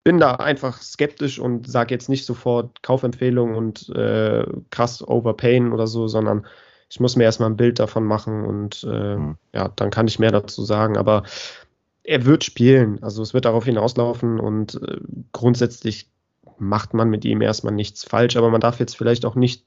[0.04, 5.86] bin da einfach skeptisch und sage jetzt nicht sofort Kaufempfehlung und äh, krass overpayen oder
[5.86, 6.46] so, sondern
[6.88, 9.36] ich muss mir erstmal ein Bild davon machen und äh, mhm.
[9.52, 10.96] ja, dann kann ich mehr dazu sagen.
[10.96, 11.24] Aber
[12.04, 14.98] er wird spielen, also es wird darauf hinauslaufen und äh,
[15.32, 16.08] grundsätzlich
[16.58, 19.64] macht man mit ihm erstmal nichts falsch, aber man darf jetzt vielleicht auch nicht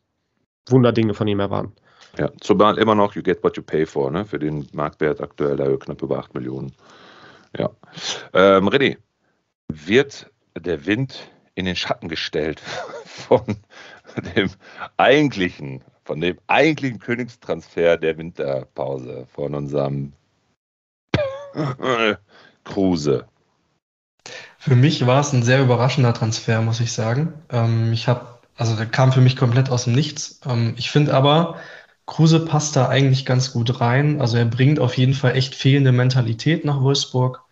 [0.68, 1.74] Wunderdinge von ihm erwarten.
[2.18, 4.26] Ja, zumal immer noch you get what you pay for, ne?
[4.26, 6.74] Für den Marktwert aktuell da knapp über 8 Millionen.
[7.58, 7.70] Ja.
[8.34, 8.98] Ähm, René,
[9.68, 12.60] wird der Wind in den Schatten gestellt
[13.06, 13.58] von
[14.36, 14.50] dem
[14.98, 20.14] eigentlichen, von dem eigentlichen Königstransfer der Winterpause von unserem
[22.64, 23.28] Kruse?
[24.58, 27.34] Für mich war es ein sehr überraschender Transfer, muss ich sagen.
[27.52, 30.42] Ähm, ich habe, also der kam für mich komplett aus dem Nichts.
[30.48, 31.60] Ähm, ich finde aber,
[32.08, 34.20] Kruse passt da eigentlich ganz gut rein.
[34.20, 37.44] Also er bringt auf jeden Fall echt fehlende Mentalität nach Wolfsburg.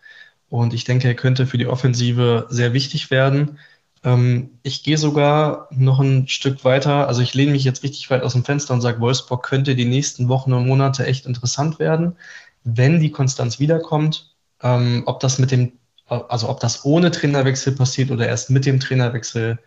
[0.48, 3.60] Und ich denke, er könnte für die Offensive sehr wichtig werden.
[4.04, 7.08] Ähm, ich gehe sogar noch ein Stück weiter.
[7.08, 9.84] Also ich lehne mich jetzt richtig weit aus dem Fenster und sage, Wolfsburg könnte die
[9.84, 12.16] nächsten Wochen und Monate echt interessant werden,
[12.64, 14.34] wenn die Konstanz wiederkommt.
[14.62, 15.72] Ähm, ob das mit dem,
[16.06, 19.58] also ob das ohne Trainerwechsel passiert oder erst mit dem Trainerwechsel,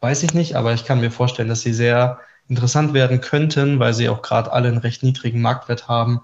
[0.00, 0.56] weiß ich nicht.
[0.56, 4.52] Aber ich kann mir vorstellen, dass sie sehr interessant werden könnten, weil sie auch gerade
[4.52, 6.22] alle einen recht niedrigen Marktwert haben.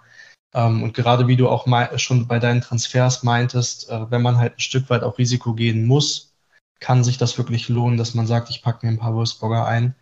[0.54, 1.66] Ähm, und gerade wie du auch
[1.98, 5.86] schon bei deinen Transfers meintest, äh, wenn man halt ein Stück weit auch Risiko gehen
[5.86, 6.25] muss,
[6.80, 9.94] kann sich das wirklich lohnen, dass man sagt, ich packe mir ein paar Wolfsburger ein.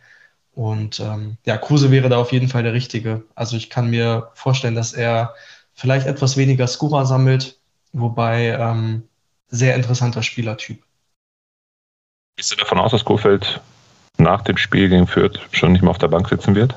[0.55, 3.25] Und ähm, ja, Kruse wäre da auf jeden Fall der Richtige.
[3.35, 5.35] Also ich kann mir vorstellen, dass er
[5.75, 7.59] vielleicht etwas weniger Skura sammelt,
[7.93, 9.03] wobei ähm,
[9.49, 10.83] sehr interessanter Spielertyp.
[12.37, 13.61] Gehst du davon aus, dass Kofeld
[14.17, 16.75] nach dem Spiel gegen Fürth schon nicht mehr auf der Bank sitzen wird?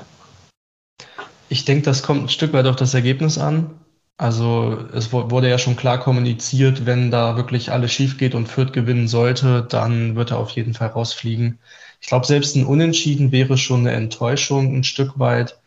[1.48, 3.78] Ich denke, das kommt ein Stück weit auf das Ergebnis an.
[4.20, 8.72] Also es wurde ja schon klar kommuniziert, wenn da wirklich alles schief geht und Fürth
[8.72, 11.60] gewinnen sollte, dann wird er auf jeden Fall rausfliegen.
[12.00, 15.60] Ich glaube, selbst ein Unentschieden wäre schon eine Enttäuschung ein Stück weit.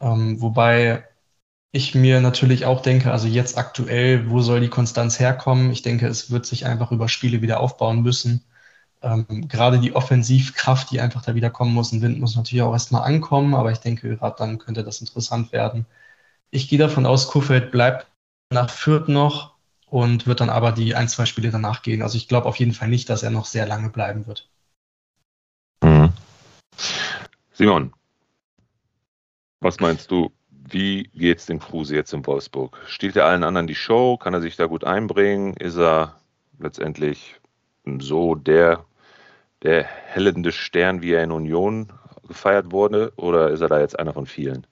[0.00, 1.04] Ähm, wobei
[1.72, 5.70] ich mir natürlich auch denke, also jetzt aktuell, wo soll die Konstanz herkommen?
[5.72, 8.44] Ich denke, es wird sich einfach über Spiele wieder aufbauen müssen.
[9.02, 11.92] Ähm, gerade die Offensivkraft, die einfach da wieder kommen muss.
[11.92, 15.52] Ein Wind muss natürlich auch erstmal ankommen, aber ich denke, gerade dann könnte das interessant
[15.52, 15.86] werden.
[16.50, 18.06] Ich gehe davon aus, Kurfeld bleibt
[18.50, 19.54] nach Fürth noch
[19.86, 22.02] und wird dann aber die ein, zwei Spiele danach gehen.
[22.02, 24.48] Also ich glaube auf jeden Fall nicht, dass er noch sehr lange bleiben wird.
[25.82, 26.12] Mhm.
[27.52, 27.92] Simon,
[29.60, 30.32] was meinst du?
[30.48, 32.78] Wie geht's dem Kruse jetzt in Wolfsburg?
[32.86, 34.16] Steht er allen anderen die Show?
[34.16, 35.54] Kann er sich da gut einbringen?
[35.54, 36.20] Ist er
[36.58, 37.40] letztendlich
[37.98, 38.84] so der,
[39.62, 41.92] der hellende Stern, wie er in Union
[42.26, 43.12] gefeiert wurde?
[43.16, 44.66] Oder ist er da jetzt einer von vielen?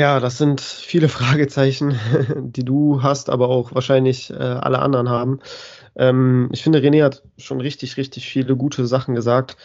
[0.00, 2.00] Ja, das sind viele Fragezeichen,
[2.38, 5.40] die du hast, aber auch wahrscheinlich äh, alle anderen haben.
[5.94, 9.58] Ähm, ich finde, René hat schon richtig, richtig viele gute Sachen gesagt.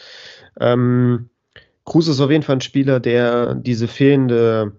[0.60, 1.30] Ähm,
[1.86, 4.72] Kruse ist auf jeden Fall ein Spieler, der diese fehlende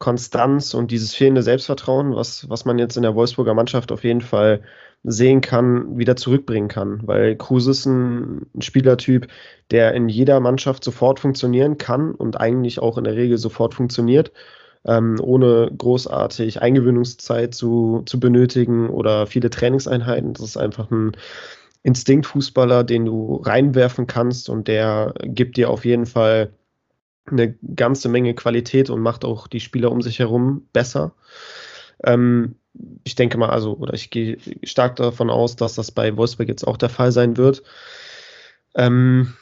[0.00, 4.20] Konstanz und dieses fehlende Selbstvertrauen, was, was man jetzt in der Wolfsburger Mannschaft auf jeden
[4.20, 4.62] Fall
[5.04, 7.06] sehen kann, wieder zurückbringen kann.
[7.06, 9.28] Weil Kruse ist ein, ein Spielertyp,
[9.70, 14.32] der in jeder Mannschaft sofort funktionieren kann und eigentlich auch in der Regel sofort funktioniert,
[14.84, 20.34] ähm, ohne großartig Eingewöhnungszeit zu, zu benötigen oder viele Trainingseinheiten.
[20.34, 21.12] Das ist einfach ein
[21.82, 26.52] Instinktfußballer, den du reinwerfen kannst und der gibt dir auf jeden Fall
[27.26, 31.14] eine ganze Menge Qualität und macht auch die Spieler um sich herum besser.
[32.04, 32.56] Ähm,
[33.04, 36.66] ich denke mal, also, oder ich gehe stark davon aus, dass das bei Wolfsburg jetzt
[36.66, 37.62] auch der Fall sein wird.
[38.74, 39.34] Ähm,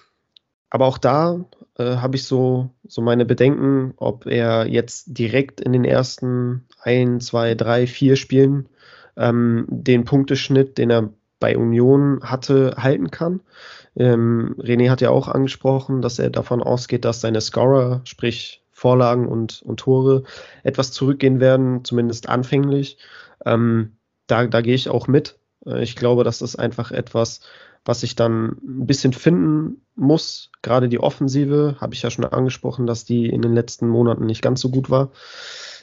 [0.69, 1.45] aber auch da
[1.81, 7.21] äh, habe ich so, so meine Bedenken, ob er jetzt direkt in den ersten ein,
[7.21, 8.69] zwei, drei, vier Spielen
[9.17, 13.41] ähm, den Punkteschnitt, den er bei Union hatte, halten kann.
[13.97, 19.27] Ähm, René hat ja auch angesprochen, dass er davon ausgeht, dass seine Scorer, sprich Vorlagen
[19.27, 20.25] und, und Tore,
[20.63, 22.99] etwas zurückgehen werden, zumindest anfänglich.
[23.45, 25.39] Ähm, da, da gehe ich auch mit.
[25.67, 27.41] Äh, ich glaube, das ist einfach etwas,
[27.85, 30.51] was ich dann ein bisschen finden muss.
[30.63, 34.43] Gerade die Offensive, habe ich ja schon angesprochen, dass die in den letzten Monaten nicht
[34.43, 35.11] ganz so gut war.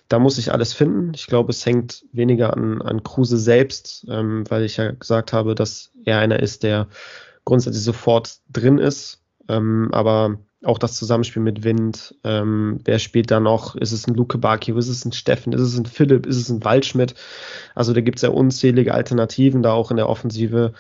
[0.08, 1.12] Da muss ich alles finden.
[1.16, 5.54] Ich glaube, es hängt weniger an, an Kruse selbst, ähm, weil ich ja gesagt habe,
[5.54, 6.88] dass er einer ist, der
[7.44, 9.22] grundsätzlich sofort drin ist.
[9.50, 13.76] Ähm, aber auch das Zusammenspiel mit Wind, ähm, wer spielt da noch?
[13.76, 16.50] Ist es ein Luke Bakio, ist es ein Steffen, ist es ein Philipp, ist es
[16.50, 17.16] ein Waldschmidt?
[17.76, 20.74] Also da gibt es ja unzählige Alternativen da auch in der Offensive.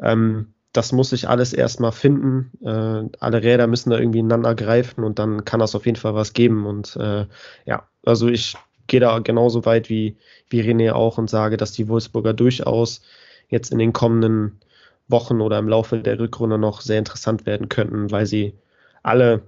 [0.00, 2.50] Ähm, das muss sich alles erstmal finden.
[2.64, 6.14] Äh, alle Räder müssen da irgendwie ineinander greifen und dann kann das auf jeden Fall
[6.14, 6.66] was geben.
[6.66, 7.26] Und äh,
[7.66, 8.56] ja, also ich
[8.86, 10.16] gehe da genauso weit wie,
[10.48, 13.02] wie René auch und sage, dass die Wolfsburger durchaus
[13.48, 14.60] jetzt in den kommenden
[15.08, 18.54] Wochen oder im Laufe der Rückrunde noch sehr interessant werden könnten, weil sie
[19.02, 19.42] alle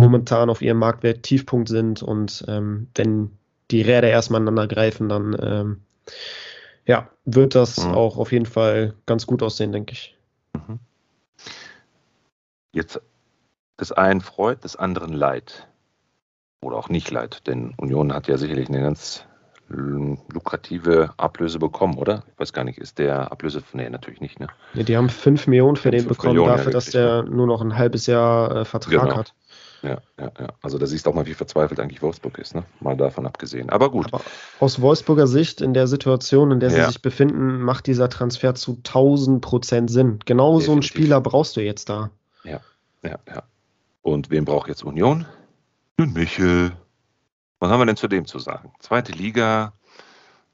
[0.00, 3.30] momentan auf ihrem Marktwert Tiefpunkt sind und ähm, wenn
[3.70, 5.80] die Räder erstmal aneinander greifen, dann ähm,
[6.86, 7.92] ja, wird das mhm.
[7.92, 10.16] auch auf jeden Fall ganz gut aussehen, denke ich.
[10.54, 10.78] Mhm.
[12.72, 13.00] Jetzt
[13.80, 15.68] des einen freut, des anderen leid
[16.60, 19.26] oder auch nicht leid, denn Union hat ja sicherlich eine ganz
[19.68, 22.24] lukrative Ablöse bekommen, oder?
[22.32, 24.48] Ich weiß gar nicht, ist der Ablöse, nee, natürlich nicht, ne?
[24.74, 27.62] Ja, die haben 5 Millionen für den bekommen, Millionen, dafür, ja, dass der nur noch
[27.62, 29.16] ein halbes Jahr äh, Vertrag genau.
[29.16, 29.34] hat.
[29.82, 30.48] Ja, ja, ja.
[30.62, 32.64] Also da siehst du auch mal, wie verzweifelt eigentlich Wolfsburg ist, ne?
[32.80, 33.68] Mal davon abgesehen.
[33.70, 34.06] Aber gut.
[34.12, 34.22] Aber
[34.60, 36.86] aus Wolfsburger Sicht, in der Situation, in der sie ja.
[36.86, 40.20] sich befinden, macht dieser Transfer zu 1000 Prozent Sinn.
[40.24, 40.66] Genau Definitiv.
[40.66, 42.10] so einen Spieler brauchst du jetzt da.
[42.44, 42.60] Ja,
[43.02, 43.42] ja, ja.
[44.02, 45.26] Und wen braucht jetzt Union?
[45.98, 46.72] Nun Michel.
[47.58, 48.72] Was haben wir denn zu dem zu sagen?
[48.80, 49.72] Zweite Liga,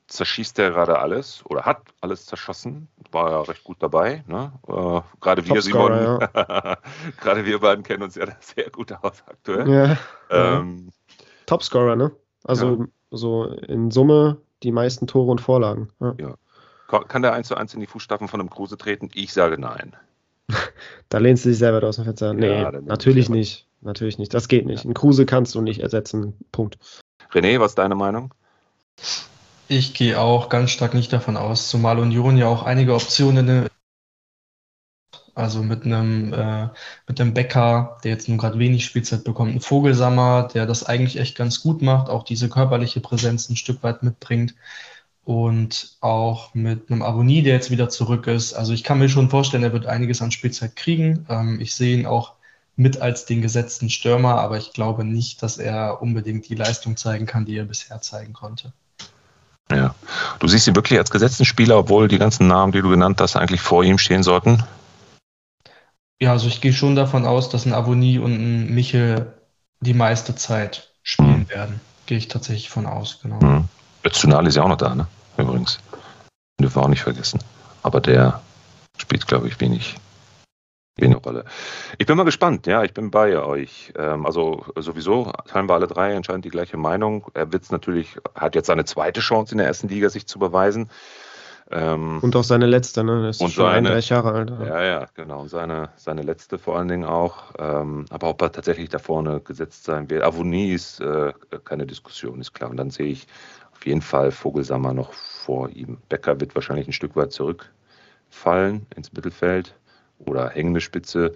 [0.08, 2.88] zerschießt er gerade alles oder hat alles zerschossen.
[3.12, 4.24] War ja recht gut dabei.
[4.26, 4.52] Ne?
[4.66, 6.78] Äh, gerade wir, Simon, ja.
[7.20, 9.68] gerade wir beiden kennen uns ja sehr gut aus aktuell.
[9.70, 9.98] Ja,
[10.30, 10.90] ähm,
[11.46, 12.10] Topscorer, ne?
[12.44, 12.86] Also ja.
[13.10, 15.90] so in Summe die meisten Tore und Vorlagen.
[16.00, 16.34] Ja.
[17.06, 19.10] Kann der eins zu eins in die Fußstapfen von einem Kruse treten?
[19.14, 19.94] Ich sage nein.
[21.10, 22.32] da lehnst du dich selber aus dem Fenster.
[22.32, 23.66] Nee, natürlich nicht.
[23.82, 24.32] Natürlich nicht.
[24.34, 24.84] Das geht nicht.
[24.84, 26.34] Ein Kruse kannst du nicht ersetzen.
[26.50, 26.78] Punkt.
[27.30, 28.34] René, was ist deine Meinung?
[29.68, 33.68] Ich gehe auch ganz stark nicht davon aus, zumal Union ja auch einige Optionen
[35.38, 36.68] also mit einem, äh,
[37.06, 41.16] mit einem Becker, der jetzt nun gerade wenig Spielzeit bekommt, ein Vogelsammer, der das eigentlich
[41.18, 44.54] echt ganz gut macht, auch diese körperliche Präsenz ein Stück weit mitbringt.
[45.24, 48.54] Und auch mit einem Avonie, der jetzt wieder zurück ist.
[48.54, 51.26] Also ich kann mir schon vorstellen, er wird einiges an Spielzeit kriegen.
[51.28, 52.34] Ähm, ich sehe ihn auch
[52.76, 57.26] mit als den gesetzten Stürmer, aber ich glaube nicht, dass er unbedingt die Leistung zeigen
[57.26, 58.72] kann, die er bisher zeigen konnte.
[59.70, 59.94] Ja.
[60.38, 63.36] Du siehst ihn wirklich als gesetzten Spieler, obwohl die ganzen Namen, die du genannt hast,
[63.36, 64.62] eigentlich vor ihm stehen sollten?
[66.20, 69.34] Ja, also ich gehe schon davon aus, dass ein Avonie und ein Michel
[69.80, 71.48] die meiste Zeit spielen mhm.
[71.50, 71.80] werden.
[72.06, 73.40] Gehe ich tatsächlich von aus, genau.
[73.40, 73.68] Mhm.
[74.04, 75.06] Öztunali ist ja auch noch da, ne?
[75.36, 75.78] Übrigens.
[76.60, 77.40] Dürfen wir auch nicht vergessen.
[77.82, 78.40] Aber der
[78.96, 79.94] spielt, glaube ich, wenig
[81.06, 81.44] eine Rolle.
[81.98, 83.92] Ich bin mal gespannt, ja, ich bin bei euch.
[83.96, 87.26] Ähm, also sowieso teilen wir alle drei anscheinend die gleiche Meinung.
[87.34, 90.88] Er wird natürlich, hat jetzt seine zweite Chance in der ersten Liga, sich zu beweisen.
[91.70, 93.24] Ähm, und auch seine letzte, ne?
[93.24, 94.50] Er ist und schon seine, 31 Jahre alt.
[94.66, 95.46] Ja, ja, genau.
[95.48, 97.52] Seine, seine letzte vor allen Dingen auch.
[97.58, 100.22] Ähm, aber ob er tatsächlich da vorne gesetzt sein wird.
[100.22, 101.32] Avonie ist äh,
[101.64, 102.70] keine Diskussion, ist klar.
[102.70, 103.26] Und dann sehe ich
[103.72, 105.98] auf jeden Fall Vogelsammer noch vor ihm.
[106.08, 109.74] Becker wird wahrscheinlich ein Stück weit zurückfallen ins Mittelfeld
[110.18, 111.34] oder hängende Spitze.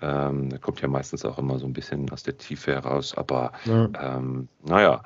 [0.00, 3.16] Ähm, kommt ja meistens auch immer so ein bisschen aus der Tiefe heraus.
[3.16, 3.88] Aber ja.
[4.00, 5.02] ähm, naja,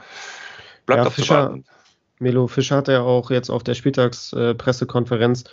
[0.86, 1.58] bleibt ja, Fischer,
[2.18, 5.48] Melo Fischer hat ja auch jetzt auf der Spieltagspressekonferenz äh,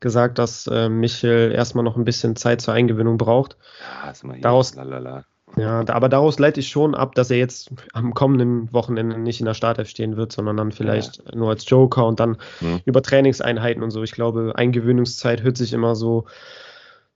[0.00, 3.56] gesagt, dass äh, Michel erstmal noch ein bisschen Zeit zur Eingewöhnung braucht.
[4.02, 4.42] Ja, ist mal hier.
[4.42, 5.24] Daraus, lalala.
[5.56, 9.46] Ja, aber daraus leite ich schon ab, dass er jetzt am kommenden Wochenende nicht in
[9.46, 11.34] der Startelf stehen wird, sondern dann vielleicht ja.
[11.34, 12.80] nur als Joker und dann hm.
[12.84, 14.02] über Trainingseinheiten und so.
[14.02, 16.26] Ich glaube, Eingewöhnungszeit hört sich immer so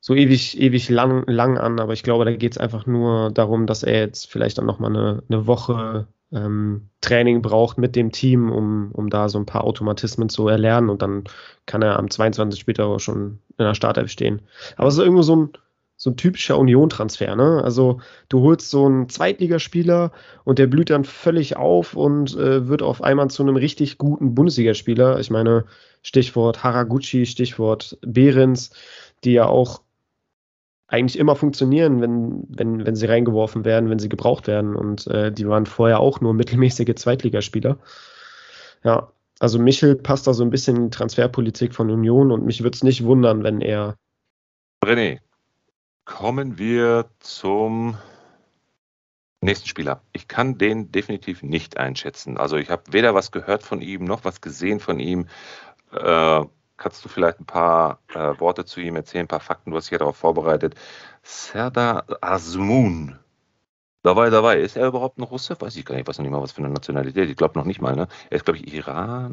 [0.03, 3.67] so ewig, ewig lang, lang an, aber ich glaube, da geht es einfach nur darum,
[3.67, 8.51] dass er jetzt vielleicht dann nochmal eine, eine Woche ähm, Training braucht mit dem Team,
[8.51, 11.23] um, um da so ein paar Automatismen zu erlernen und dann
[11.67, 12.61] kann er am 22.
[12.61, 14.43] später auch schon in der Startelf stehen.
[14.77, 15.51] Aber es ist irgendwo so ein,
[15.97, 17.63] so ein typischer Union-Transfer, ne?
[17.63, 20.11] Also du holst so einen Zweitligaspieler
[20.43, 24.35] und der blüht dann völlig auf und äh, wird auf einmal zu einem richtig guten
[24.35, 25.21] Bundesligaspieler.
[25.21, 25.65] Ich meine,
[26.03, 28.71] Stichwort Haraguchi, Stichwort Behrens,
[29.23, 29.83] die ja auch
[30.93, 34.77] eigentlich immer funktionieren, wenn, wenn, wenn sie reingeworfen werden, wenn sie gebraucht werden.
[34.77, 37.79] Und äh, die waren vorher auch nur mittelmäßige Zweitligaspieler.
[38.85, 42.63] Ja, also Michel passt da so ein bisschen in die Transferpolitik von Union und mich
[42.63, 43.97] würde es nicht wundern, wenn er.
[44.85, 45.21] René,
[46.05, 47.97] kommen wir zum
[49.41, 50.03] nächsten Spieler.
[50.13, 52.37] Ich kann den definitiv nicht einschätzen.
[52.37, 55.27] Also ich habe weder was gehört von ihm noch was gesehen von ihm.
[55.93, 56.45] Äh,
[56.83, 59.71] Kannst du vielleicht ein paar äh, Worte zu ihm erzählen, ein paar Fakten?
[59.71, 60.75] Du hast dich ja darauf vorbereitet.
[61.23, 63.21] Serdar Azmoun.
[64.03, 64.59] Dabei, dabei.
[64.59, 65.57] Ist er überhaupt ein Russe?
[65.61, 66.03] Weiß ich gar nicht.
[66.03, 67.31] Ich weiß noch nicht mal, was für eine Nationalität.
[67.31, 68.09] Ich glaube noch nicht mal, ne?
[68.31, 69.31] Er ist, glaube ich, Iraner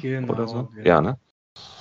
[0.00, 0.68] genau, oder so.
[0.76, 0.84] Ja.
[0.84, 1.18] ja, ne?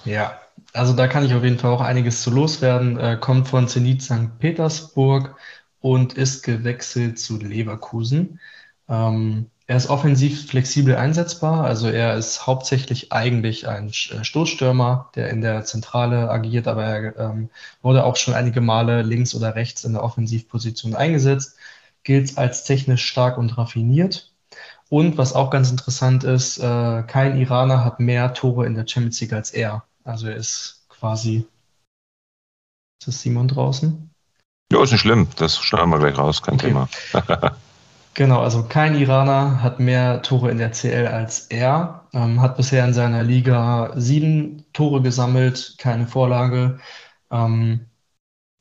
[0.03, 0.41] Ja,
[0.73, 2.97] also da kann ich auf jeden Fall auch einiges zu loswerden.
[2.97, 4.39] Er kommt von Zenit St.
[4.39, 5.35] Petersburg
[5.79, 8.39] und ist gewechselt zu Leverkusen.
[8.89, 15.31] Ähm, er ist offensiv flexibel einsetzbar, also er ist hauptsächlich eigentlich ein äh, Stoßstürmer, der
[15.31, 17.49] in der Zentrale agiert, aber er ähm,
[17.81, 21.57] wurde auch schon einige Male links oder rechts in der Offensivposition eingesetzt,
[22.03, 24.31] gilt als technisch stark und raffiniert.
[24.89, 29.19] Und was auch ganz interessant ist, äh, kein Iraner hat mehr Tore in der Champions
[29.21, 29.85] League als er.
[30.03, 31.47] Also er ist quasi.
[33.01, 34.11] Ist das Simon draußen?
[34.71, 35.29] Ja, ist nicht schlimm.
[35.37, 36.67] Das schneiden wir gleich raus, kein okay.
[36.67, 36.89] Thema.
[38.15, 42.85] Genau, also kein Iraner hat mehr Tore in der CL als er, ähm, hat bisher
[42.85, 46.79] in seiner Liga sieben Tore gesammelt, keine Vorlage.
[47.31, 47.87] Ähm,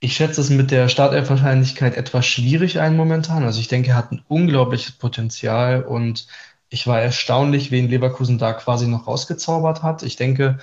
[0.00, 3.44] ich schätze es mit der Startelf-Wahrscheinlichkeit etwas schwierig ein momentan.
[3.44, 6.26] Also ich denke, er hat ein unglaubliches Potenzial und
[6.70, 10.02] ich war erstaunlich, wen Leverkusen da quasi noch rausgezaubert hat.
[10.02, 10.58] Ich denke,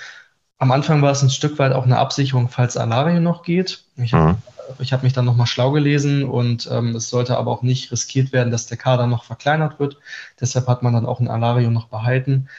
[0.57, 3.83] am Anfang war es ein Stück weit auch eine Absicherung, falls Alario noch geht.
[3.97, 4.37] Ich habe mhm
[4.79, 8.31] ich habe mich dann nochmal schlau gelesen und ähm, es sollte aber auch nicht riskiert
[8.31, 9.97] werden, dass der Kader noch verkleinert wird.
[10.39, 12.49] Deshalb hat man dann auch ein Alario noch behalten.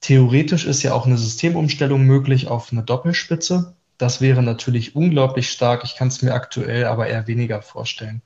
[0.00, 3.74] Theoretisch ist ja auch eine Systemumstellung möglich auf eine Doppelspitze.
[3.98, 5.84] Das wäre natürlich unglaublich stark.
[5.84, 8.22] Ich kann es mir aktuell aber eher weniger vorstellen.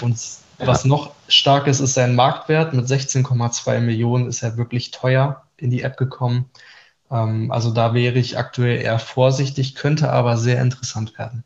[0.00, 0.18] Und
[0.58, 2.74] was noch stark ist, ist sein Marktwert.
[2.74, 6.50] Mit 16,2 Millionen ist er wirklich teuer in die App gekommen.
[7.10, 11.44] Ähm, also da wäre ich aktuell eher vorsichtig, könnte aber sehr interessant werden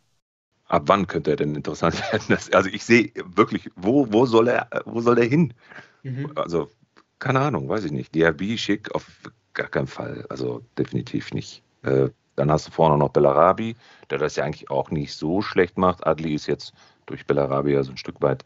[0.67, 2.25] ab wann könnte er denn interessant werden?
[2.29, 5.55] Das, also ich sehe wirklich, wo, wo soll er, wo soll er hin?
[6.03, 6.33] Mhm.
[6.35, 6.71] Also,
[7.19, 8.15] keine Ahnung, weiß ich nicht.
[8.15, 9.07] Diaby schick auf
[9.55, 10.27] gar keinen Fall.
[10.29, 11.63] Also definitiv nicht.
[11.83, 13.77] Äh, dann hast du vorne noch Bellarabi,
[14.11, 16.07] der das ja eigentlich auch nicht so schlecht macht.
[16.07, 16.75] Adli ist jetzt
[17.07, 18.45] durch Bellarabi ja so ein Stück weit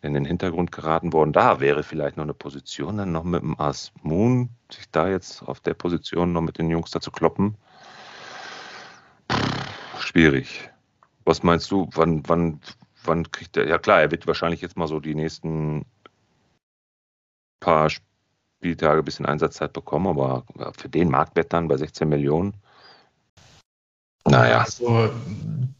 [0.00, 1.32] in den Hintergrund geraten worden.
[1.32, 5.60] Da wäre vielleicht noch eine Position, dann noch mit dem Asmun, sich da jetzt auf
[5.60, 7.56] der Position noch mit den Jungs da zu kloppen.
[10.00, 10.70] schwierig.
[11.24, 12.60] Was meinst du, wann, wann,
[13.04, 13.68] wann kriegt er?
[13.68, 15.84] Ja klar, er wird wahrscheinlich jetzt mal so die nächsten
[17.60, 20.44] paar Spieltage ein bisschen Einsatzzeit bekommen, aber
[20.76, 22.54] für den Marktwert dann bei 16 Millionen.
[24.24, 24.60] Naja.
[24.60, 25.10] Also,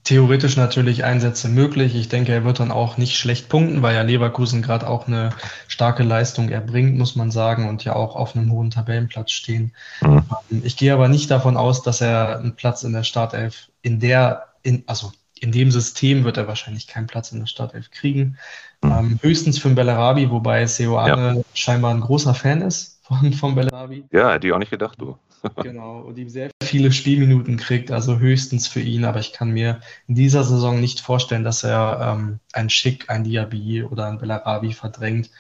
[0.03, 1.95] theoretisch natürlich Einsätze möglich.
[1.95, 5.30] Ich denke, er wird dann auch nicht schlecht punkten, weil ja Leverkusen gerade auch eine
[5.68, 9.72] starke Leistung erbringt, muss man sagen, und ja auch auf einem hohen Tabellenplatz stehen.
[10.01, 10.24] Mhm.
[10.64, 14.49] Ich gehe aber nicht davon aus, dass er einen Platz in der Startelf in der,
[14.62, 15.12] in, also
[15.43, 18.38] in dem System wird er wahrscheinlich keinen Platz in der Startelf kriegen.
[18.80, 18.90] Mhm.
[18.93, 21.43] Ähm, höchstens für den Bellarabi, wobei Seoane ja.
[21.53, 24.05] scheinbar ein großer Fan ist von, von Bellarabi.
[24.12, 25.18] Ja, hätte ich auch nicht gedacht, du.
[25.62, 29.80] genau, und ihm sehr viele Spielminuten kriegt, also höchstens für ihn, aber ich kann mir
[30.07, 34.72] in dieser Saison nicht vorstellen, dass er ähm, ein Schick, ein Diaby oder ein Bellarabi
[34.72, 35.30] verdrängt.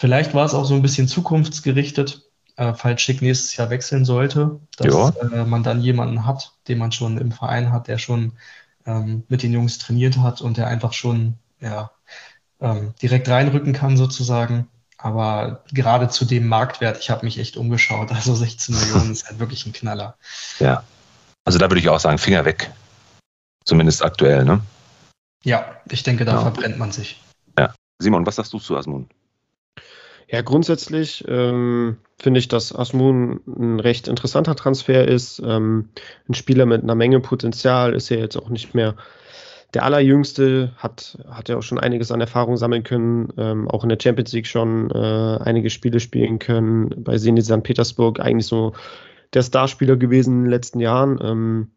[0.00, 4.58] Vielleicht war es auch so ein bisschen zukunftsgerichtet, äh, falls Schick nächstes Jahr wechseln sollte,
[4.76, 8.32] dass äh, man dann jemanden hat, den man schon im Verein hat, der schon
[8.86, 11.90] ähm, mit den Jungs trainiert hat und der einfach schon ja,
[12.60, 14.68] ähm, direkt reinrücken kann sozusagen.
[14.98, 19.38] Aber gerade zu dem Marktwert, ich habe mich echt umgeschaut, also 16 Millionen ist halt
[19.38, 20.16] wirklich ein Knaller.
[20.58, 20.84] Ja,
[21.44, 22.72] also da würde ich auch sagen, Finger weg.
[23.64, 24.62] Zumindest aktuell, ne?
[25.44, 26.40] Ja, ich denke, da ja.
[26.40, 27.22] verbrennt man sich.
[27.58, 27.74] Ja.
[28.00, 29.08] Simon, was sagst du zu Asmun?
[30.28, 35.40] Ja, grundsätzlich ähm, finde ich, dass Asmun ein recht interessanter Transfer ist.
[35.44, 35.90] Ähm,
[36.28, 38.96] ein Spieler mit einer Menge Potenzial ist ja jetzt auch nicht mehr
[39.74, 43.88] der allerjüngste, hat, hat ja auch schon einiges an Erfahrung sammeln können, ähm, auch in
[43.88, 47.04] der Champions League schon äh, einige Spiele spielen können.
[47.04, 47.62] Bei Zenit St.
[47.62, 48.72] Petersburg eigentlich so
[49.34, 51.18] der Starspieler gewesen in den letzten Jahren.
[51.22, 51.70] Ähm,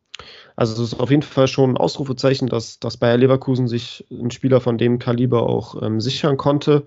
[0.56, 4.32] also es ist auf jeden Fall schon ein Ausrufezeichen, dass, dass Bayer Leverkusen sich einen
[4.32, 6.86] Spieler von dem Kaliber auch ähm, sichern konnte.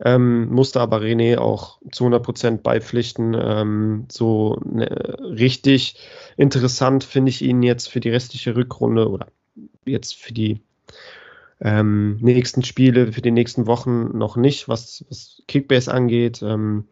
[0.00, 3.36] Ähm, musste aber René auch zu 100% beipflichten.
[3.38, 4.86] Ähm, so ne,
[5.20, 5.96] richtig
[6.36, 9.28] interessant finde ich ihn jetzt für die restliche Rückrunde oder
[9.84, 10.60] jetzt für die
[11.60, 16.42] ähm, nächsten Spiele, für die nächsten Wochen noch nicht, was, was Kickbase angeht.
[16.42, 16.86] Ähm,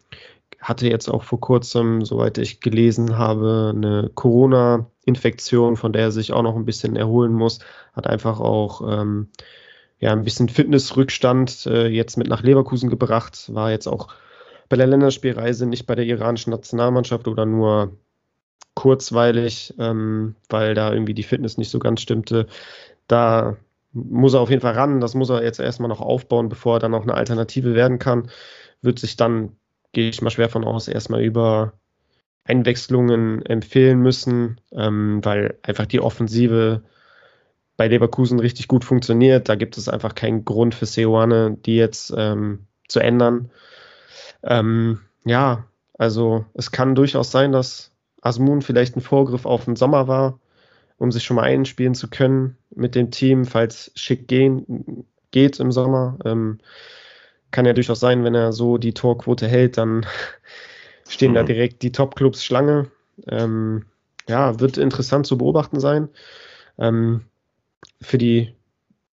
[0.61, 6.33] hatte jetzt auch vor kurzem, soweit ich gelesen habe, eine Corona-Infektion, von der er sich
[6.33, 7.59] auch noch ein bisschen erholen muss.
[7.93, 9.29] Hat einfach auch ähm,
[10.03, 13.55] ja, ein bisschen Fitnessrückstand äh, jetzt mit nach Leverkusen gebracht.
[13.55, 14.09] War jetzt auch
[14.69, 17.97] bei der Länderspielreise nicht bei der iranischen Nationalmannschaft oder nur
[18.75, 22.49] kurzweilig, ähm, weil da irgendwie die Fitness nicht so ganz stimmte.
[23.07, 23.57] Da
[23.93, 25.01] muss er auf jeden Fall ran.
[25.01, 28.29] Das muss er jetzt erstmal noch aufbauen, bevor er dann auch eine Alternative werden kann.
[28.81, 29.57] Wird sich dann,
[29.93, 31.75] gehe ich mal schwer von aus, erstmal über
[32.43, 36.83] Einwechslungen empfehlen müssen, ähm, weil einfach die Offensive
[37.77, 39.49] bei Leverkusen richtig gut funktioniert.
[39.49, 43.51] Da gibt es einfach keinen Grund für Seoane, die jetzt ähm, zu ändern.
[44.43, 45.65] Ähm, ja,
[45.99, 50.39] also es kann durchaus sein, dass Asmun vielleicht ein Vorgriff auf den Sommer war,
[50.99, 55.73] um sich schon mal einspielen zu können mit dem Team, falls Schick gehen, geht im
[55.73, 56.19] Sommer.
[56.25, 56.59] Ähm,
[57.51, 60.07] kann ja durchaus sein, wenn er so die Torquote hält, dann
[61.09, 61.37] stehen mhm.
[61.37, 62.91] da direkt die Top-Clubs Schlange.
[63.29, 63.87] Ähm,
[64.29, 66.09] ja, wird interessant zu beobachten sein.
[66.79, 67.23] Ähm,
[68.03, 68.55] für die,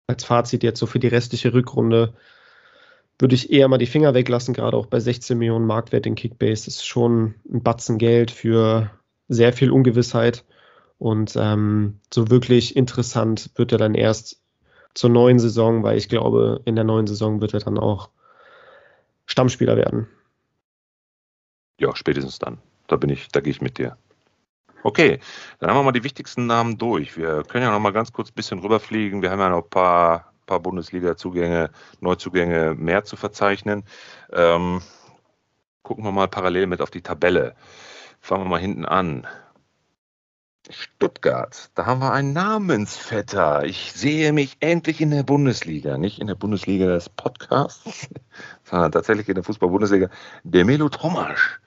[0.07, 2.15] als Fazit jetzt so für die restliche Rückrunde,
[3.19, 6.67] würde ich eher mal die Finger weglassen, gerade auch bei 16 Millionen Marktwert in Kickbase.
[6.67, 8.91] Das ist schon ein Batzen Geld für
[9.29, 10.45] sehr viel Ungewissheit.
[10.99, 14.41] Und ähm, so wirklich interessant wird er dann erst
[14.95, 18.11] zur neuen Saison, weil ich glaube, in der neuen Saison wird er dann auch
[19.27, 20.09] Stammspieler werden.
[21.79, 22.59] Ja, spätestens dann.
[22.89, 23.97] Da bin ich, da gehe ich mit dir.
[24.85, 25.19] Okay,
[25.59, 27.17] dann haben wir mal die wichtigsten Namen durch.
[27.17, 29.23] Wir können ja noch mal ganz kurz ein bisschen rüberfliegen.
[29.23, 31.71] Wir haben ja noch ein paar, paar Bundesliga-Zugänge,
[32.01, 33.85] Neuzugänge mehr zu verzeichnen.
[34.33, 34.81] Ähm,
[35.83, 37.57] gucken wir mal parallel mit auf die Tabelle.
[38.21, 39.27] Fangen wir mal hinten an.
[40.71, 43.65] Stuttgart, da haben wir einen Namensvetter.
[43.65, 48.09] Ich sehe mich endlich in der Bundesliga, nicht in der Bundesliga des Podcasts,
[48.65, 50.11] sondern tatsächlich in der Fußball-Bundesliga.
[50.45, 51.61] Der Melo Tomasch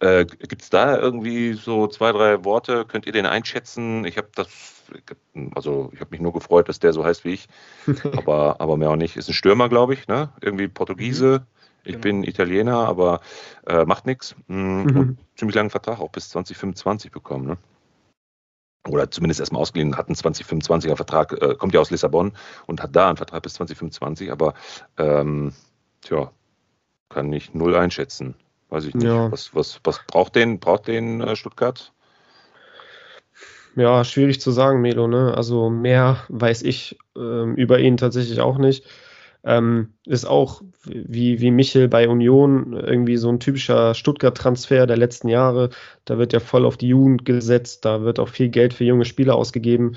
[0.00, 2.84] äh, Gibt es da irgendwie so zwei, drei Worte?
[2.86, 4.04] Könnt ihr den einschätzen?
[4.04, 4.48] Ich habe das,
[5.54, 7.48] also ich habe mich nur gefreut, dass der so heißt wie ich,
[8.16, 9.16] aber, aber mehr auch nicht.
[9.16, 10.32] Ist ein Stürmer, glaube ich, ne?
[10.40, 11.40] Irgendwie Portugiese.
[11.40, 11.46] Mhm.
[11.82, 12.02] Ich genau.
[12.02, 13.20] bin Italiener, aber
[13.66, 14.34] äh, macht nichts.
[14.48, 15.18] Mm, mhm.
[15.36, 17.46] Ziemlich langen Vertrag, auch bis 2025 bekommen.
[17.46, 17.56] Ne?
[18.88, 22.32] Oder zumindest erstmal ausgeliehen, hat einen 2025er Vertrag, äh, kommt ja aus Lissabon
[22.66, 24.54] und hat da einen Vertrag bis 2025, aber
[24.98, 25.52] ähm,
[26.02, 26.30] tja,
[27.08, 28.34] kann ich null einschätzen.
[28.70, 29.04] Weiß ich nicht.
[29.04, 29.30] Ja.
[29.30, 31.92] Was, was, was braucht den, braucht den äh, Stuttgart?
[33.76, 35.06] Ja, schwierig zu sagen, Melo.
[35.06, 35.34] Ne?
[35.36, 38.84] Also mehr weiß ich ähm, über ihn tatsächlich auch nicht.
[39.42, 45.28] Ähm, ist auch wie, wie Michel bei Union irgendwie so ein typischer Stuttgart-Transfer der letzten
[45.28, 45.70] Jahre.
[46.04, 49.06] Da wird ja voll auf die Jugend gesetzt, da wird auch viel Geld für junge
[49.06, 49.96] Spieler ausgegeben.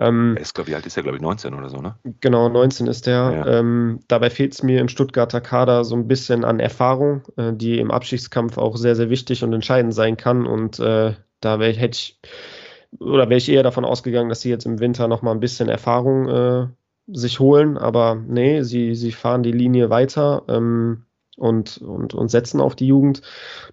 [0.00, 1.94] Ähm, ist, wie alt ist er, glaube ich, 19 oder so, ne?
[2.20, 3.44] Genau, 19 ist der.
[3.46, 3.58] Ja.
[3.58, 7.78] Ähm, dabei fehlt es mir im Stuttgarter Kader so ein bisschen an Erfahrung, äh, die
[7.78, 10.46] im Abschiedskampf auch sehr, sehr wichtig und entscheidend sein kann.
[10.46, 12.18] Und äh, da wär, hätte ich,
[12.98, 16.28] oder wäre ich eher davon ausgegangen, dass sie jetzt im Winter nochmal ein bisschen Erfahrung
[16.28, 16.66] äh,
[17.12, 17.76] sich holen.
[17.76, 20.44] Aber nee, sie, sie fahren die Linie weiter.
[20.48, 21.04] Ähm,
[21.40, 23.22] und, und, und setzen auf die Jugend,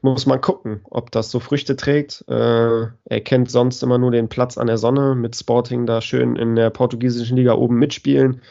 [0.02, 2.24] muss man gucken, ob das so Früchte trägt.
[2.28, 6.36] Äh, er kennt sonst immer nur den Platz an der Sonne, mit Sporting da schön
[6.36, 8.42] in der portugiesischen Liga oben mitspielen,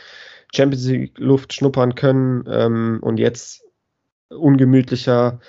[0.54, 3.64] Champions League Luft schnuppern können ähm, und jetzt
[4.28, 5.40] ungemütlicher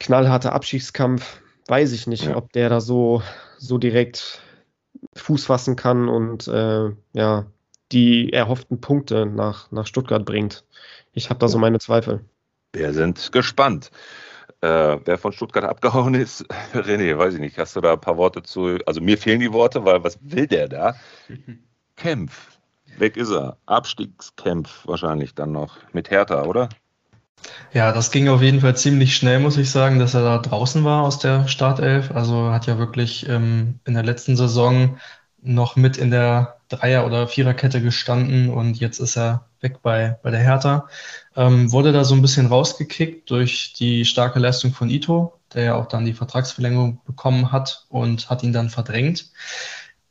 [0.00, 2.36] knallharter Abschiedskampf, weiß ich nicht, ja.
[2.36, 3.22] ob der da so,
[3.58, 4.40] so direkt
[5.14, 7.46] Fuß fassen kann und äh, ja,
[7.92, 10.64] die erhofften Punkte nach, nach Stuttgart bringt.
[11.12, 12.24] Ich habe da so meine Zweifel.
[12.76, 13.90] Wir sind gespannt.
[14.60, 17.56] Äh, wer von Stuttgart abgehauen ist, René, weiß ich nicht.
[17.56, 18.78] Hast du da ein paar Worte zu?
[18.84, 20.94] Also mir fehlen die Worte, weil was will der da?
[21.96, 22.58] Kämpf.
[22.98, 23.56] Weg ist er.
[23.64, 26.68] Abstiegskämpf wahrscheinlich dann noch mit Hertha, oder?
[27.72, 30.84] Ja, das ging auf jeden Fall ziemlich schnell, muss ich sagen, dass er da draußen
[30.84, 32.10] war aus der Startelf.
[32.10, 34.98] Also hat ja wirklich ähm, in der letzten Saison
[35.40, 40.30] noch mit in der Dreier- oder Viererkette gestanden und jetzt ist er weg bei, bei
[40.30, 40.88] der Hertha.
[41.36, 45.74] Ähm, wurde da so ein bisschen rausgekickt durch die starke Leistung von Ito, der ja
[45.76, 49.30] auch dann die Vertragsverlängerung bekommen hat und hat ihn dann verdrängt.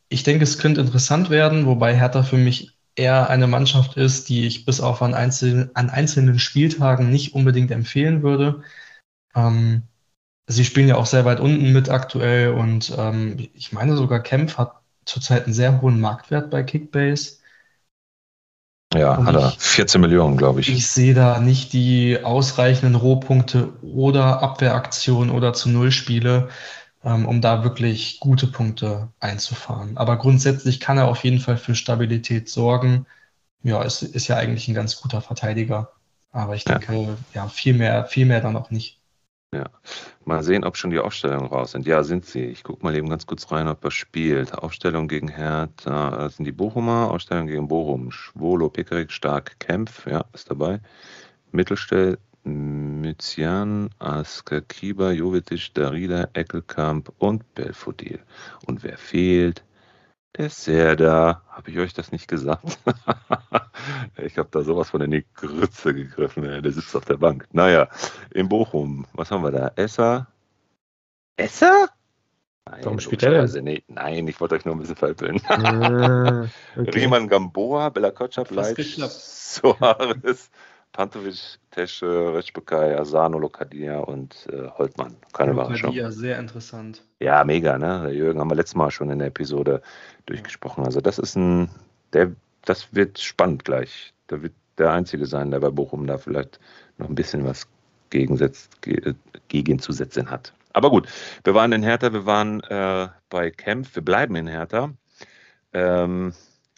[0.09, 4.47] Ich denke, es könnte interessant werden, wobei Hertha für mich eher eine Mannschaft ist, die
[4.47, 8.63] ich bis auf an, einzelnen, an einzelnen Spieltagen nicht unbedingt empfehlen würde.
[9.35, 9.83] Ähm,
[10.47, 14.57] sie spielen ja auch sehr weit unten mit aktuell und ähm, ich meine sogar Kempf
[14.57, 17.37] hat zurzeit einen sehr hohen Marktwert bei Kickbase.
[18.93, 20.69] Ja, und hat er 14 Millionen, glaube ich.
[20.69, 26.49] Ich sehe da nicht die ausreichenden Rohpunkte oder Abwehraktionen oder zu Null Spiele,
[27.03, 29.97] ähm, um da wirklich gute Punkte einzufahren.
[29.97, 33.05] Aber grundsätzlich kann er auf jeden Fall für Stabilität sorgen.
[33.63, 35.91] Ja, ist, ist ja eigentlich ein ganz guter Verteidiger.
[36.31, 38.94] Aber ich denke, ja, ja viel mehr, viel mehr dann auch nicht.
[39.55, 39.69] Ja.
[40.25, 41.87] Mal sehen, ob schon die Aufstellungen raus sind.
[41.87, 42.43] Ja, sind sie.
[42.43, 44.53] Ich gucke mal eben ganz kurz rein, ob er spielt.
[44.53, 47.09] Aufstellung gegen Hertha, das sind die Bochumer.
[47.09, 48.11] Aufstellung gegen Bochum.
[48.11, 50.81] Schwolo, Pickerick, Stark, Kempf, ja, ist dabei.
[51.53, 58.19] Mittelstell, Myzian, Asker, Kiba, Jovetic, Darida, Eckelkamp und Belfodil.
[58.65, 59.63] Und wer fehlt?
[60.37, 61.43] Der Serda.
[61.49, 62.79] Habe ich euch das nicht gesagt?
[64.17, 66.43] ich habe da sowas von in die Grütze gegriffen.
[66.43, 67.47] Der sitzt auf der Bank.
[67.53, 67.87] Naja,
[68.31, 69.07] in Bochum.
[69.13, 69.71] Was haben wir da?
[69.75, 70.27] Esser?
[71.37, 71.89] Esser?
[72.67, 73.63] Nein, Warum spielt er denn?
[73.63, 75.39] Nee, nein, ich wollte euch nur ein bisschen verpeln.
[75.47, 76.89] Ah, okay.
[76.95, 80.49] Riemann Gamboa, Bella Kotschap, Leitsch, Soares,
[80.95, 85.17] Pantovic, Tesche, Recbekai, Asano, Lokadia und äh, Holtmann.
[85.33, 85.89] Keine Überraschung.
[85.89, 87.03] Lokadia, sehr interessant.
[87.19, 88.03] Ja, mega, ne?
[88.03, 89.81] Der Jürgen haben wir letztes Mal schon in der Episode
[90.25, 90.85] durchgesprochen.
[90.85, 91.69] Also das ist ein,
[92.13, 92.31] der,
[92.63, 94.13] das wird spannend gleich.
[94.27, 96.61] Da wird der Einzige sein, der bei Bochum da vielleicht
[96.97, 97.67] noch ein bisschen was
[98.09, 98.71] gegensetzt,
[99.49, 100.53] gegenzusetzen hat.
[100.71, 101.09] Aber gut,
[101.43, 104.93] wir waren in Hertha, wir waren äh, bei Kempf, wir bleiben in Hertha.
[105.73, 106.31] Ähm,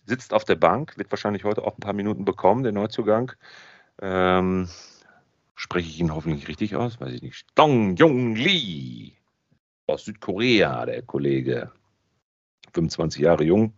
[0.07, 3.33] sitzt auf der Bank, wird wahrscheinlich heute auch ein paar Minuten bekommen, der Neuzugang.
[4.01, 4.69] Ähm,
[5.55, 6.99] spreche ich ihn hoffentlich richtig aus?
[6.99, 7.45] Weiß ich nicht.
[7.55, 9.13] Dong Jung Lee
[9.87, 11.71] aus Südkorea, der Kollege.
[12.73, 13.73] 25 Jahre jung,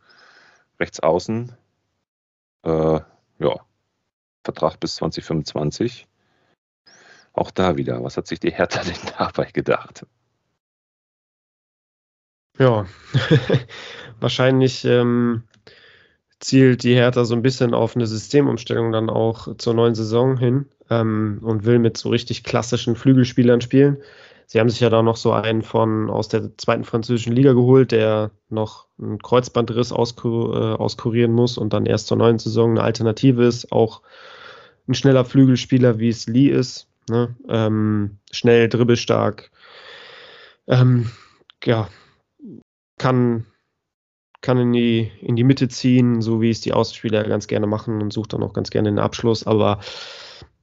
[0.79, 1.55] rechts außen.
[2.63, 2.99] Äh,
[3.39, 3.65] ja,
[4.43, 6.07] Vertrag bis 2025.
[7.33, 10.05] Auch da wieder, was hat sich die Hertha denn dabei gedacht?
[12.57, 12.85] Ja,
[14.19, 15.43] wahrscheinlich ähm,
[16.39, 20.65] zielt die Hertha so ein bisschen auf eine Systemumstellung dann auch zur neuen Saison hin
[20.89, 23.97] ähm, und will mit so richtig klassischen Flügelspielern spielen.
[24.45, 27.91] Sie haben sich ja da noch so einen von aus der zweiten französischen Liga geholt,
[27.91, 32.81] der noch einen Kreuzbandriss auskur äh, auskurieren muss und dann erst zur neuen Saison eine
[32.81, 33.71] Alternative ist.
[33.71, 34.01] Auch
[34.87, 36.87] ein schneller Flügelspieler, wie es Lee ist.
[37.09, 37.35] Ne?
[37.47, 39.51] Ähm, schnell, dribbelstark.
[40.67, 41.11] Ähm,
[41.63, 41.87] ja,
[42.97, 43.45] kann
[44.41, 48.01] kann in die, in die Mitte ziehen, so wie es die Außenspieler ganz gerne machen
[48.01, 49.45] und sucht dann auch ganz gerne den Abschluss.
[49.45, 49.79] Aber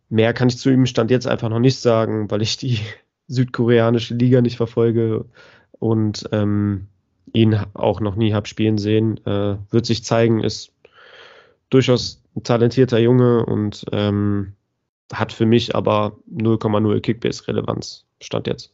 [0.09, 2.81] mehr kann ich zu ihm Stand jetzt einfach noch nicht sagen, weil ich die
[3.29, 5.27] südkoreanische Liga nicht verfolge
[5.73, 6.89] und ähm,
[7.33, 9.19] ihn auch noch nie habe spielen sehen.
[9.27, 10.73] Äh, wird sich zeigen, ist
[11.71, 14.55] durchaus ein talentierter Junge und ähm,
[15.13, 18.05] hat für mich aber 0,0 Kickbase-Relevanz.
[18.21, 18.73] Stand jetzt.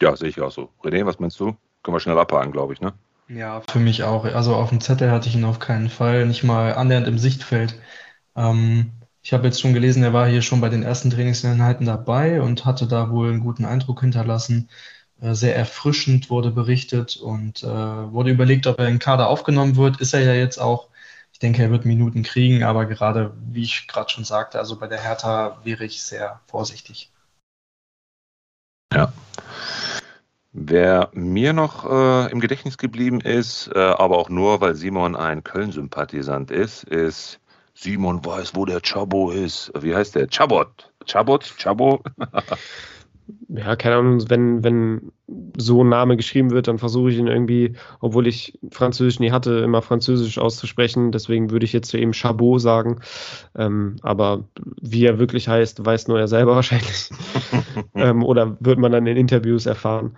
[0.00, 0.70] Ja, sehe ich auch so.
[0.82, 1.56] René, was meinst du?
[1.82, 2.94] Können wir schnell abhaken, glaube ich, ne?
[3.34, 4.24] Ja, für mich auch.
[4.26, 7.80] Also auf dem Zettel hatte ich ihn auf keinen Fall, nicht mal annähernd im Sichtfeld.
[8.36, 12.42] Ähm, ich habe jetzt schon gelesen, er war hier schon bei den ersten Trainingseinheiten dabei
[12.42, 14.68] und hatte da wohl einen guten Eindruck hinterlassen.
[15.20, 19.76] Äh, sehr erfrischend wurde berichtet und äh, wurde überlegt, ob er in den Kader aufgenommen
[19.76, 20.00] wird.
[20.00, 20.88] Ist er ja jetzt auch.
[21.32, 24.88] Ich denke, er wird Minuten kriegen, aber gerade, wie ich gerade schon sagte, also bei
[24.88, 27.10] der Hertha wäre ich sehr vorsichtig.
[28.92, 29.12] Ja.
[30.54, 35.42] Wer mir noch äh, im Gedächtnis geblieben ist, äh, aber auch nur, weil Simon ein
[35.42, 37.40] Köln-Sympathisant ist, ist
[37.74, 39.72] Simon weiß, wo der Chabo ist.
[39.80, 40.28] Wie heißt der?
[40.30, 40.92] Chabot.
[41.06, 41.54] Chabot?
[41.56, 42.02] Chabo?
[43.48, 45.12] ja, keine Ahnung, wenn, wenn
[45.56, 49.60] so ein Name geschrieben wird, dann versuche ich ihn irgendwie, obwohl ich Französisch nie hatte,
[49.60, 51.12] immer Französisch auszusprechen.
[51.12, 53.00] Deswegen würde ich jetzt zu ihm Chabot sagen.
[53.56, 54.44] Ähm, aber
[54.82, 57.08] wie er wirklich heißt, weiß nur er selber wahrscheinlich.
[57.94, 60.16] ähm, oder wird man dann in Interviews erfahren.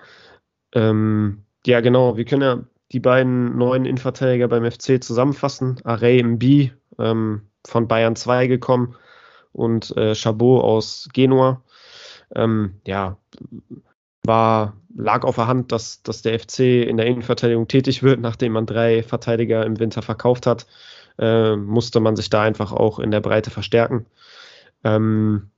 [0.75, 2.17] Ähm, ja, genau.
[2.17, 5.81] Wir können ja die beiden neuen Innenverteidiger beim FC zusammenfassen.
[5.85, 8.97] Array Mb ähm, von Bayern 2 gekommen
[9.53, 11.63] und äh, Chabot aus Genua.
[12.35, 13.17] Ähm, ja,
[14.25, 18.53] war, lag auf der Hand, dass, dass der FC in der Innenverteidigung tätig wird, nachdem
[18.53, 20.67] man drei Verteidiger im Winter verkauft hat.
[21.19, 24.07] Äh, musste man sich da einfach auch in der Breite verstärken.
[24.83, 25.51] Ähm,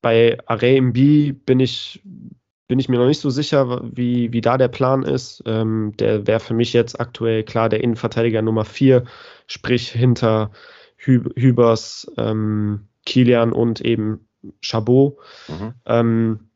[0.00, 2.02] bei Array MB bin ich,
[2.70, 5.42] bin ich mir noch nicht so sicher, wie, wie da der Plan ist.
[5.44, 9.02] Ähm, der wäre für mich jetzt aktuell klar der Innenverteidiger Nummer 4,
[9.48, 10.52] sprich hinter
[10.96, 14.28] Hü Hübers, ähm, Kilian und eben
[14.60, 15.16] Chabot.
[15.48, 15.74] Mhm.
[15.84, 16.50] Ähm,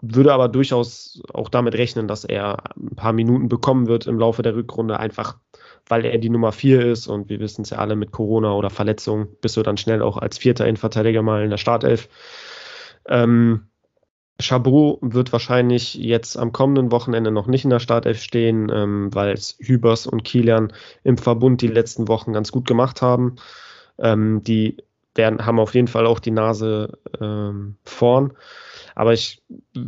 [0.00, 4.40] würde aber durchaus auch damit rechnen, dass er ein paar Minuten bekommen wird im Laufe
[4.40, 5.36] der Rückrunde, einfach
[5.86, 8.70] weil er die Nummer 4 ist und wir wissen es ja alle mit Corona oder
[8.70, 12.08] Verletzung, bist du dann schnell auch als vierter Innenverteidiger mal in der Startelf.
[13.06, 13.66] Ähm,
[14.40, 19.32] Chabot wird wahrscheinlich jetzt am kommenden Wochenende noch nicht in der Startelf stehen, ähm, weil
[19.32, 20.72] es Hübers und Kilian
[21.04, 23.36] im Verbund die letzten Wochen ganz gut gemacht haben.
[23.98, 24.78] Ähm, die
[25.14, 28.32] werden, haben auf jeden Fall auch die Nase ähm, vorn.
[28.96, 29.42] Aber ich,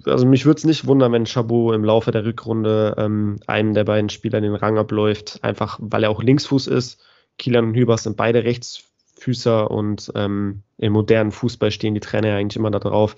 [0.05, 3.84] also mich würde es nicht wundern, wenn Chabot im Laufe der Rückrunde ähm, einem der
[3.84, 7.01] beiden Spieler den Rang abläuft, einfach weil er auch Linksfuß ist.
[7.38, 12.36] Kielan und Hübers sind beide Rechtsfüßer und ähm, im modernen Fußball stehen die Trainer ja
[12.36, 13.16] eigentlich immer darauf,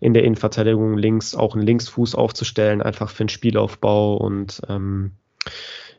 [0.00, 5.12] in der Innenverteidigung links auch einen Linksfuß aufzustellen, einfach für den Spielaufbau und ähm,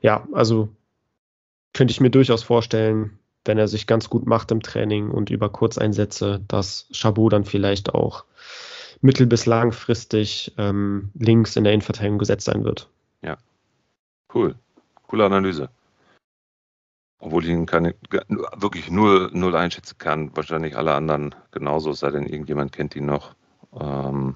[0.02, 0.70] ja, also
[1.74, 5.50] könnte ich mir durchaus vorstellen, wenn er sich ganz gut macht im Training und über
[5.50, 8.26] Kurzeinsätze, dass Chabot dann vielleicht auch
[9.02, 12.90] mittel- bis langfristig ähm, links in der Innenverteidigung gesetzt sein wird.
[13.22, 13.38] Ja,
[14.34, 14.56] cool.
[15.08, 15.70] Coole Analyse.
[17.20, 17.96] Obwohl ich ihn keine,
[18.56, 20.36] wirklich null, null einschätzen kann.
[20.36, 23.34] Wahrscheinlich alle anderen genauso, sei denn irgendjemand kennt ihn noch.
[23.80, 24.36] Ähm,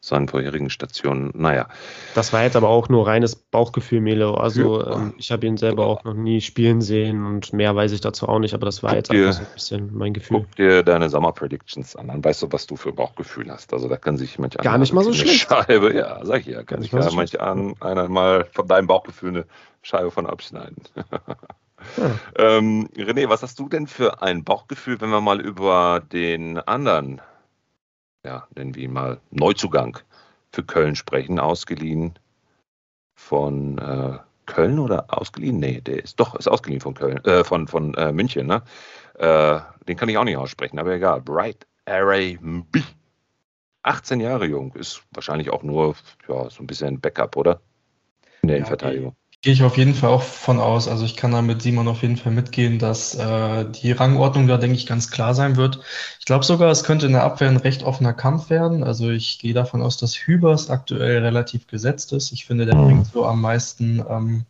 [0.00, 1.32] seinen vorherigen Stationen.
[1.34, 1.68] Naja.
[2.14, 4.34] Das war jetzt aber auch nur reines Bauchgefühl, Melo.
[4.34, 4.96] Also ja.
[4.96, 8.28] ähm, ich habe ihn selber auch noch nie spielen sehen und mehr weiß ich dazu
[8.28, 10.38] auch nicht, aber das war guck jetzt dir, einfach so ein bisschen mein Gefühl.
[10.40, 13.72] Guck dir deine Summer Predictions an, dann weißt du, was du für Bauchgefühl hast.
[13.72, 15.48] Also da kann sich manch Gar nicht mal so schlecht.
[15.48, 19.30] Scheibe, ja, sag ich ja, kann sich ja manch an, einer mal von deinem Bauchgefühl
[19.30, 19.46] eine
[19.82, 20.76] Scheibe von abschneiden.
[20.94, 21.20] Ja.
[22.36, 27.20] ähm, René, was hast du denn für ein Bauchgefühl, wenn wir mal über den anderen
[28.28, 29.98] ja, nennen wir ihn mal Neuzugang
[30.52, 32.18] für Köln sprechen, ausgeliehen
[33.14, 35.58] von äh, Köln oder ausgeliehen?
[35.58, 38.62] Nee, der ist doch, ist ausgeliehen von Köln, äh, von, von äh, München, ne?
[39.14, 41.22] Äh, den kann ich auch nicht aussprechen, aber egal.
[41.22, 42.82] Bright Array B.
[43.82, 45.96] 18 Jahre jung, ist wahrscheinlich auch nur
[46.28, 47.62] ja, so ein bisschen Backup, oder?
[48.42, 49.16] In der ja, Innenverteidigung.
[49.40, 50.88] Gehe ich auf jeden Fall auch von aus.
[50.88, 54.56] Also ich kann da mit Simon auf jeden Fall mitgehen, dass äh, die Rangordnung da,
[54.56, 55.78] denke ich, ganz klar sein wird.
[56.18, 58.82] Ich glaube sogar, es könnte in der Abwehr ein recht offener Kampf werden.
[58.82, 62.32] Also ich gehe davon aus, dass Hübers aktuell relativ gesetzt ist.
[62.32, 62.84] Ich finde, der mhm.
[62.84, 64.44] bringt so am meisten ähm,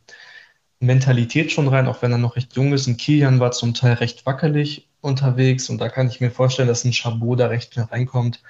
[0.81, 2.87] Mentalität schon rein, auch wenn er noch recht jung ist.
[2.87, 6.85] Und Kilian war zum Teil recht wackelig unterwegs und da kann ich mir vorstellen, dass
[6.85, 8.43] ein Chabot da recht schnell reinkommt.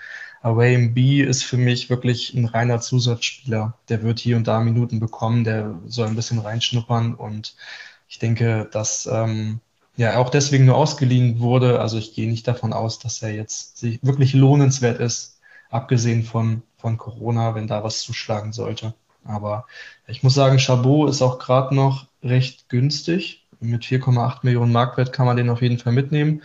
[0.43, 3.75] Away B ist für mich wirklich ein reiner Zusatzspieler.
[3.89, 7.57] Der wird hier und da Minuten bekommen, der soll ein bisschen reinschnuppern und
[8.09, 9.61] ich denke, dass ähm,
[9.97, 11.81] ja auch deswegen nur ausgeliehen wurde.
[11.81, 16.97] Also ich gehe nicht davon aus, dass er jetzt wirklich lohnenswert ist, abgesehen von, von
[16.97, 18.95] Corona, wenn da was zuschlagen sollte.
[19.25, 19.67] Aber
[20.07, 23.45] ich muss sagen, Chabot ist auch gerade noch recht günstig.
[23.61, 26.43] Mit 4,8 Millionen Marktwert kann man den auf jeden Fall mitnehmen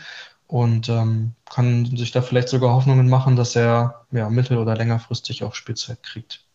[0.54, 5.44] und ähm, kann sich da vielleicht sogar Hoffnungen machen, dass er ja, mittel- oder längerfristig
[5.44, 6.46] auch Spielzeit kriegt.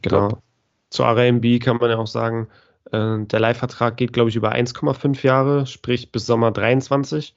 [0.00, 0.42] Genau.
[0.88, 2.48] Zu RMB kann man ja auch sagen,
[2.90, 7.34] äh, der Leihvertrag geht, glaube ich, über 1,5 Jahre, sprich bis Sommer 23.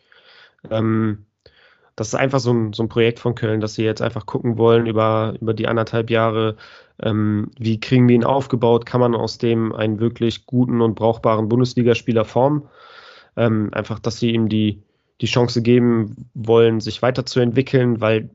[0.72, 1.26] Ähm,
[1.98, 4.58] das ist einfach so ein, so ein Projekt von Köln, dass sie jetzt einfach gucken
[4.58, 6.56] wollen über, über die anderthalb Jahre,
[7.04, 11.50] ähm, wie kriegen wir ihn aufgebaut, kann man aus dem einen wirklich guten und brauchbaren
[11.50, 12.70] Bundesligaspieler formen.
[13.38, 14.84] Ähm, einfach, dass sie ihm die,
[15.22, 18.30] die Chance geben wollen, sich weiterzuentwickeln, weil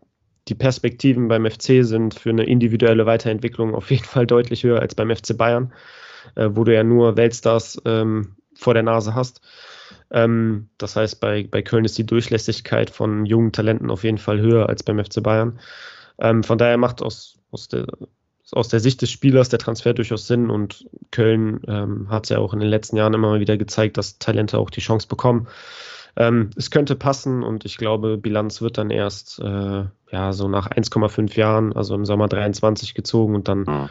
[0.49, 4.95] die Perspektiven beim FC sind für eine individuelle Weiterentwicklung auf jeden Fall deutlich höher als
[4.95, 5.73] beim FC Bayern,
[6.35, 9.41] äh, wo du ja nur Weltstars ähm, vor der Nase hast.
[10.11, 14.41] Ähm, das heißt, bei, bei Köln ist die Durchlässigkeit von jungen Talenten auf jeden Fall
[14.41, 15.61] höher als beim FC Bayern.
[16.19, 17.87] Ähm, von daher macht aus, aus, der,
[18.53, 22.39] aus der Sicht des Spielers der Transfer durchaus Sinn und Köln ähm, hat es ja
[22.39, 25.49] auch in den letzten Jahren immer mal wieder gezeigt, dass Talente auch die Chance bekommen.
[26.17, 30.71] Ähm, es könnte passen und ich glaube, Bilanz wird dann erst äh, ja so nach
[30.71, 33.89] 1,5 Jahren, also im Sommer 23 gezogen und dann mhm.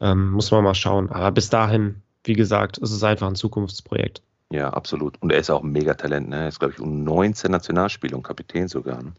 [0.00, 1.10] ähm, muss man mal schauen.
[1.10, 4.22] Aber bis dahin, wie gesagt, ist es einfach ein Zukunftsprojekt.
[4.50, 5.20] Ja, absolut.
[5.22, 6.28] Und er ist auch ein Megatalent.
[6.28, 6.36] Ne?
[6.36, 9.02] Er ist, glaube ich, um 19 Nationalspiele und Kapitän sogar.
[9.02, 9.12] Ne?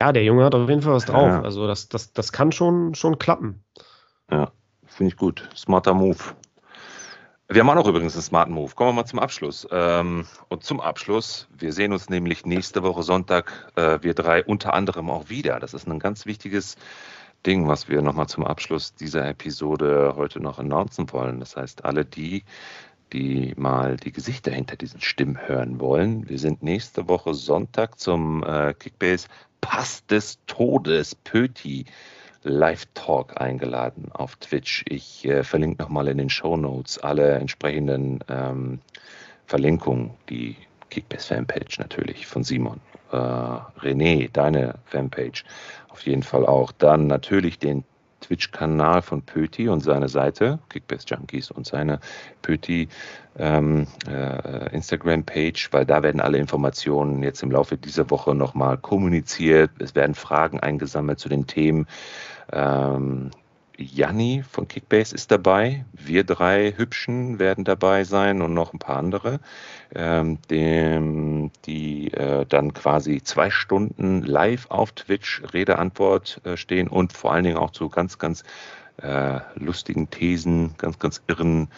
[0.00, 1.28] Ja, der Junge hat auf jeden Fall was drauf.
[1.28, 1.42] Ja.
[1.42, 3.64] Also das, das, das kann schon, schon klappen.
[4.30, 4.50] Ja,
[4.86, 5.48] finde ich gut.
[5.54, 6.18] Smarter Move.
[7.48, 8.74] Wir haben auch noch übrigens einen smarten Move.
[8.74, 9.68] Kommen wir mal zum Abschluss.
[9.70, 14.72] Ähm, und zum Abschluss, wir sehen uns nämlich nächste Woche Sonntag, äh, wir drei unter
[14.72, 15.60] anderem auch wieder.
[15.60, 16.76] Das ist ein ganz wichtiges
[17.44, 21.38] Ding, was wir nochmal zum Abschluss dieser Episode heute noch announcen wollen.
[21.38, 22.44] Das heißt, alle die,
[23.12, 28.42] die mal die Gesichter hinter diesen Stimmen hören wollen, wir sind nächste Woche Sonntag zum
[28.42, 29.28] äh, Kickbase
[29.64, 31.86] Pass des Todes, Pöti.
[32.42, 34.84] Live-Talk eingeladen auf Twitch.
[34.86, 38.80] Ich äh, verlinke nochmal in den Show Notes alle entsprechenden ähm,
[39.46, 40.56] Verlinkungen, die
[40.90, 42.82] Kickbase-Fanpage natürlich von Simon.
[43.10, 45.44] Äh, René, deine Fanpage
[45.88, 46.70] auf jeden Fall auch.
[46.72, 47.84] Dann natürlich den
[48.26, 52.00] Twitch-Kanal von Pöti und seine Seite, Kickbase Junkies und seine
[52.42, 52.88] Pöti
[53.38, 59.70] ähm, äh, Instagram-Page, weil da werden alle Informationen jetzt im Laufe dieser Woche nochmal kommuniziert.
[59.78, 61.86] Es werden Fragen eingesammelt zu den Themen.
[62.52, 63.30] Ähm,
[63.76, 65.84] Janni von Kickbase ist dabei.
[65.92, 69.40] Wir drei Hübschen werden dabei sein und noch ein paar andere,
[69.94, 77.12] ähm, dem, die äh, dann quasi zwei Stunden live auf Twitch Rede-Antwort äh, stehen und
[77.12, 78.44] vor allen Dingen auch zu ganz, ganz
[79.02, 81.68] äh, lustigen Thesen, ganz, ganz irren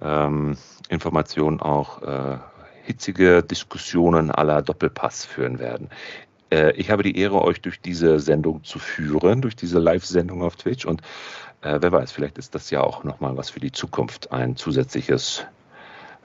[0.00, 0.56] ähm,
[0.88, 2.38] Informationen auch äh,
[2.82, 5.88] hitzige Diskussionen aller Doppelpass führen werden.
[6.50, 10.56] Äh, ich habe die Ehre, euch durch diese Sendung zu führen, durch diese Live-Sendung auf
[10.56, 10.84] Twitch.
[10.84, 11.02] Und
[11.62, 15.46] äh, wer weiß, vielleicht ist das ja auch nochmal was für die Zukunft, ein zusätzliches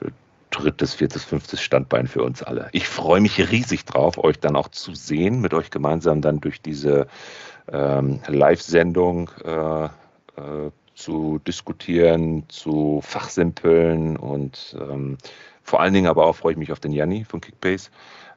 [0.02, 0.10] äh,
[0.50, 2.68] drittes, viertes, fünftes Standbein für uns alle.
[2.72, 6.60] Ich freue mich riesig drauf, euch dann auch zu sehen, mit euch gemeinsam dann durch
[6.60, 7.06] diese
[7.72, 15.16] ähm, Live-Sendung äh, äh, zu diskutieren, zu fachsimpeln und ähm,
[15.62, 17.90] vor allen Dingen aber auch freue ich mich auf den Janni von Kickbase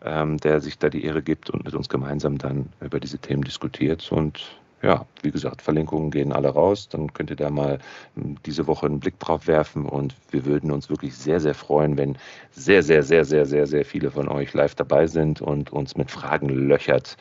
[0.03, 3.43] ähm, der sich da die Ehre gibt und mit uns gemeinsam dann über diese Themen
[3.43, 4.11] diskutiert.
[4.11, 6.89] Und ja, wie gesagt, Verlinkungen gehen alle raus.
[6.89, 7.79] Dann könnt ihr da mal
[8.15, 9.85] hm, diese Woche einen Blick drauf werfen.
[9.85, 12.17] Und wir würden uns wirklich sehr, sehr freuen, wenn
[12.51, 16.11] sehr, sehr, sehr, sehr, sehr, sehr viele von euch live dabei sind und uns mit
[16.11, 17.15] Fragen löchert,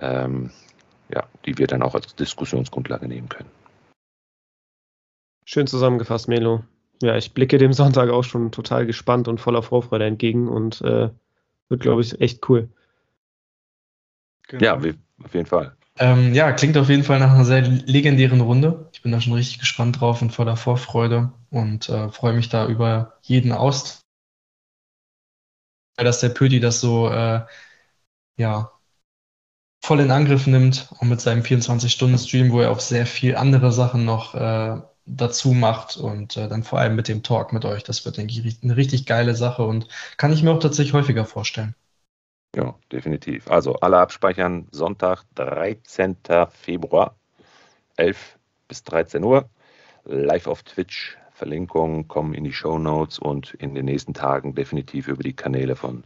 [0.00, 0.50] ähm,
[1.12, 3.50] ja, die wir dann auch als Diskussionsgrundlage nehmen können.
[5.44, 6.62] Schön zusammengefasst, Melo.
[7.02, 11.08] Ja, ich blicke dem Sonntag auch schon total gespannt und voller Vorfreude entgegen und äh,
[11.68, 12.68] wird, glaube ich, echt cool.
[14.48, 14.64] Genau.
[14.64, 15.76] Ja, auf jeden Fall.
[15.98, 18.88] Ähm, ja, klingt auf jeden Fall nach einer sehr legendären Runde.
[18.92, 22.66] Ich bin da schon richtig gespannt drauf und voller Vorfreude und äh, freue mich da
[22.68, 24.02] über jeden Austausch.
[25.96, 27.44] Dass der Pödi das so äh,
[28.36, 28.70] ja,
[29.82, 34.04] voll in Angriff nimmt und mit seinem 24-Stunden-Stream, wo er auch sehr viel andere Sachen
[34.04, 37.82] noch äh, dazu macht und äh, dann vor allem mit dem Talk mit euch.
[37.82, 41.24] Das wird, denke ich, eine richtig geile Sache und kann ich mir auch tatsächlich häufiger
[41.24, 41.74] vorstellen.
[42.54, 43.50] Ja, definitiv.
[43.50, 44.68] Also alle abspeichern.
[44.70, 46.16] Sonntag, 13.
[46.50, 47.14] Februar,
[47.96, 48.38] 11
[48.68, 49.48] bis 13 Uhr.
[50.04, 51.18] Live auf Twitch.
[51.38, 55.76] Verlinkungen kommen in die Show Notes und in den nächsten Tagen definitiv über die Kanäle
[55.76, 56.02] von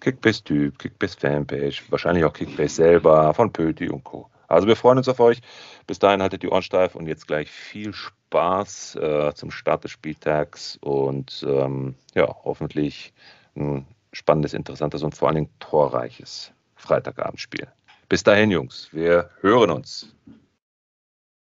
[0.00, 4.28] Kickbase Typ, Kickbase Fanpage, wahrscheinlich auch Kickbase selber, von Pöti und Co.
[4.48, 5.40] Also wir freuen uns auf euch.
[5.86, 7.92] Bis dahin haltet die Ohren steif und jetzt gleich viel
[8.34, 13.12] Spaß äh, zum Start des Spieltags und ähm, ja, hoffentlich
[13.54, 17.68] ein spannendes, interessantes und vor allen Dingen torreiches Freitagabendspiel.
[18.08, 20.12] Bis dahin, Jungs, wir hören uns.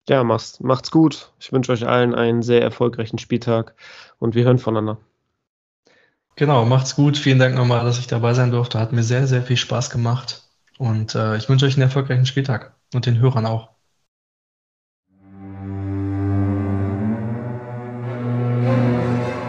[0.08, 1.34] Ja, macht's, macht's gut.
[1.42, 3.76] Ich wünsche euch allen einen sehr erfolgreichen Spieltag
[4.20, 4.98] und wir hören voneinander.
[6.38, 7.18] Genau, macht's gut.
[7.18, 8.80] Vielen Dank nochmal, dass ich dabei sein durfte.
[8.80, 10.44] Hat mir sehr, sehr viel Spaß gemacht.
[10.78, 13.77] Und äh, ich wünsche euch einen erfolgreichen Spieltag und den Hörern auch.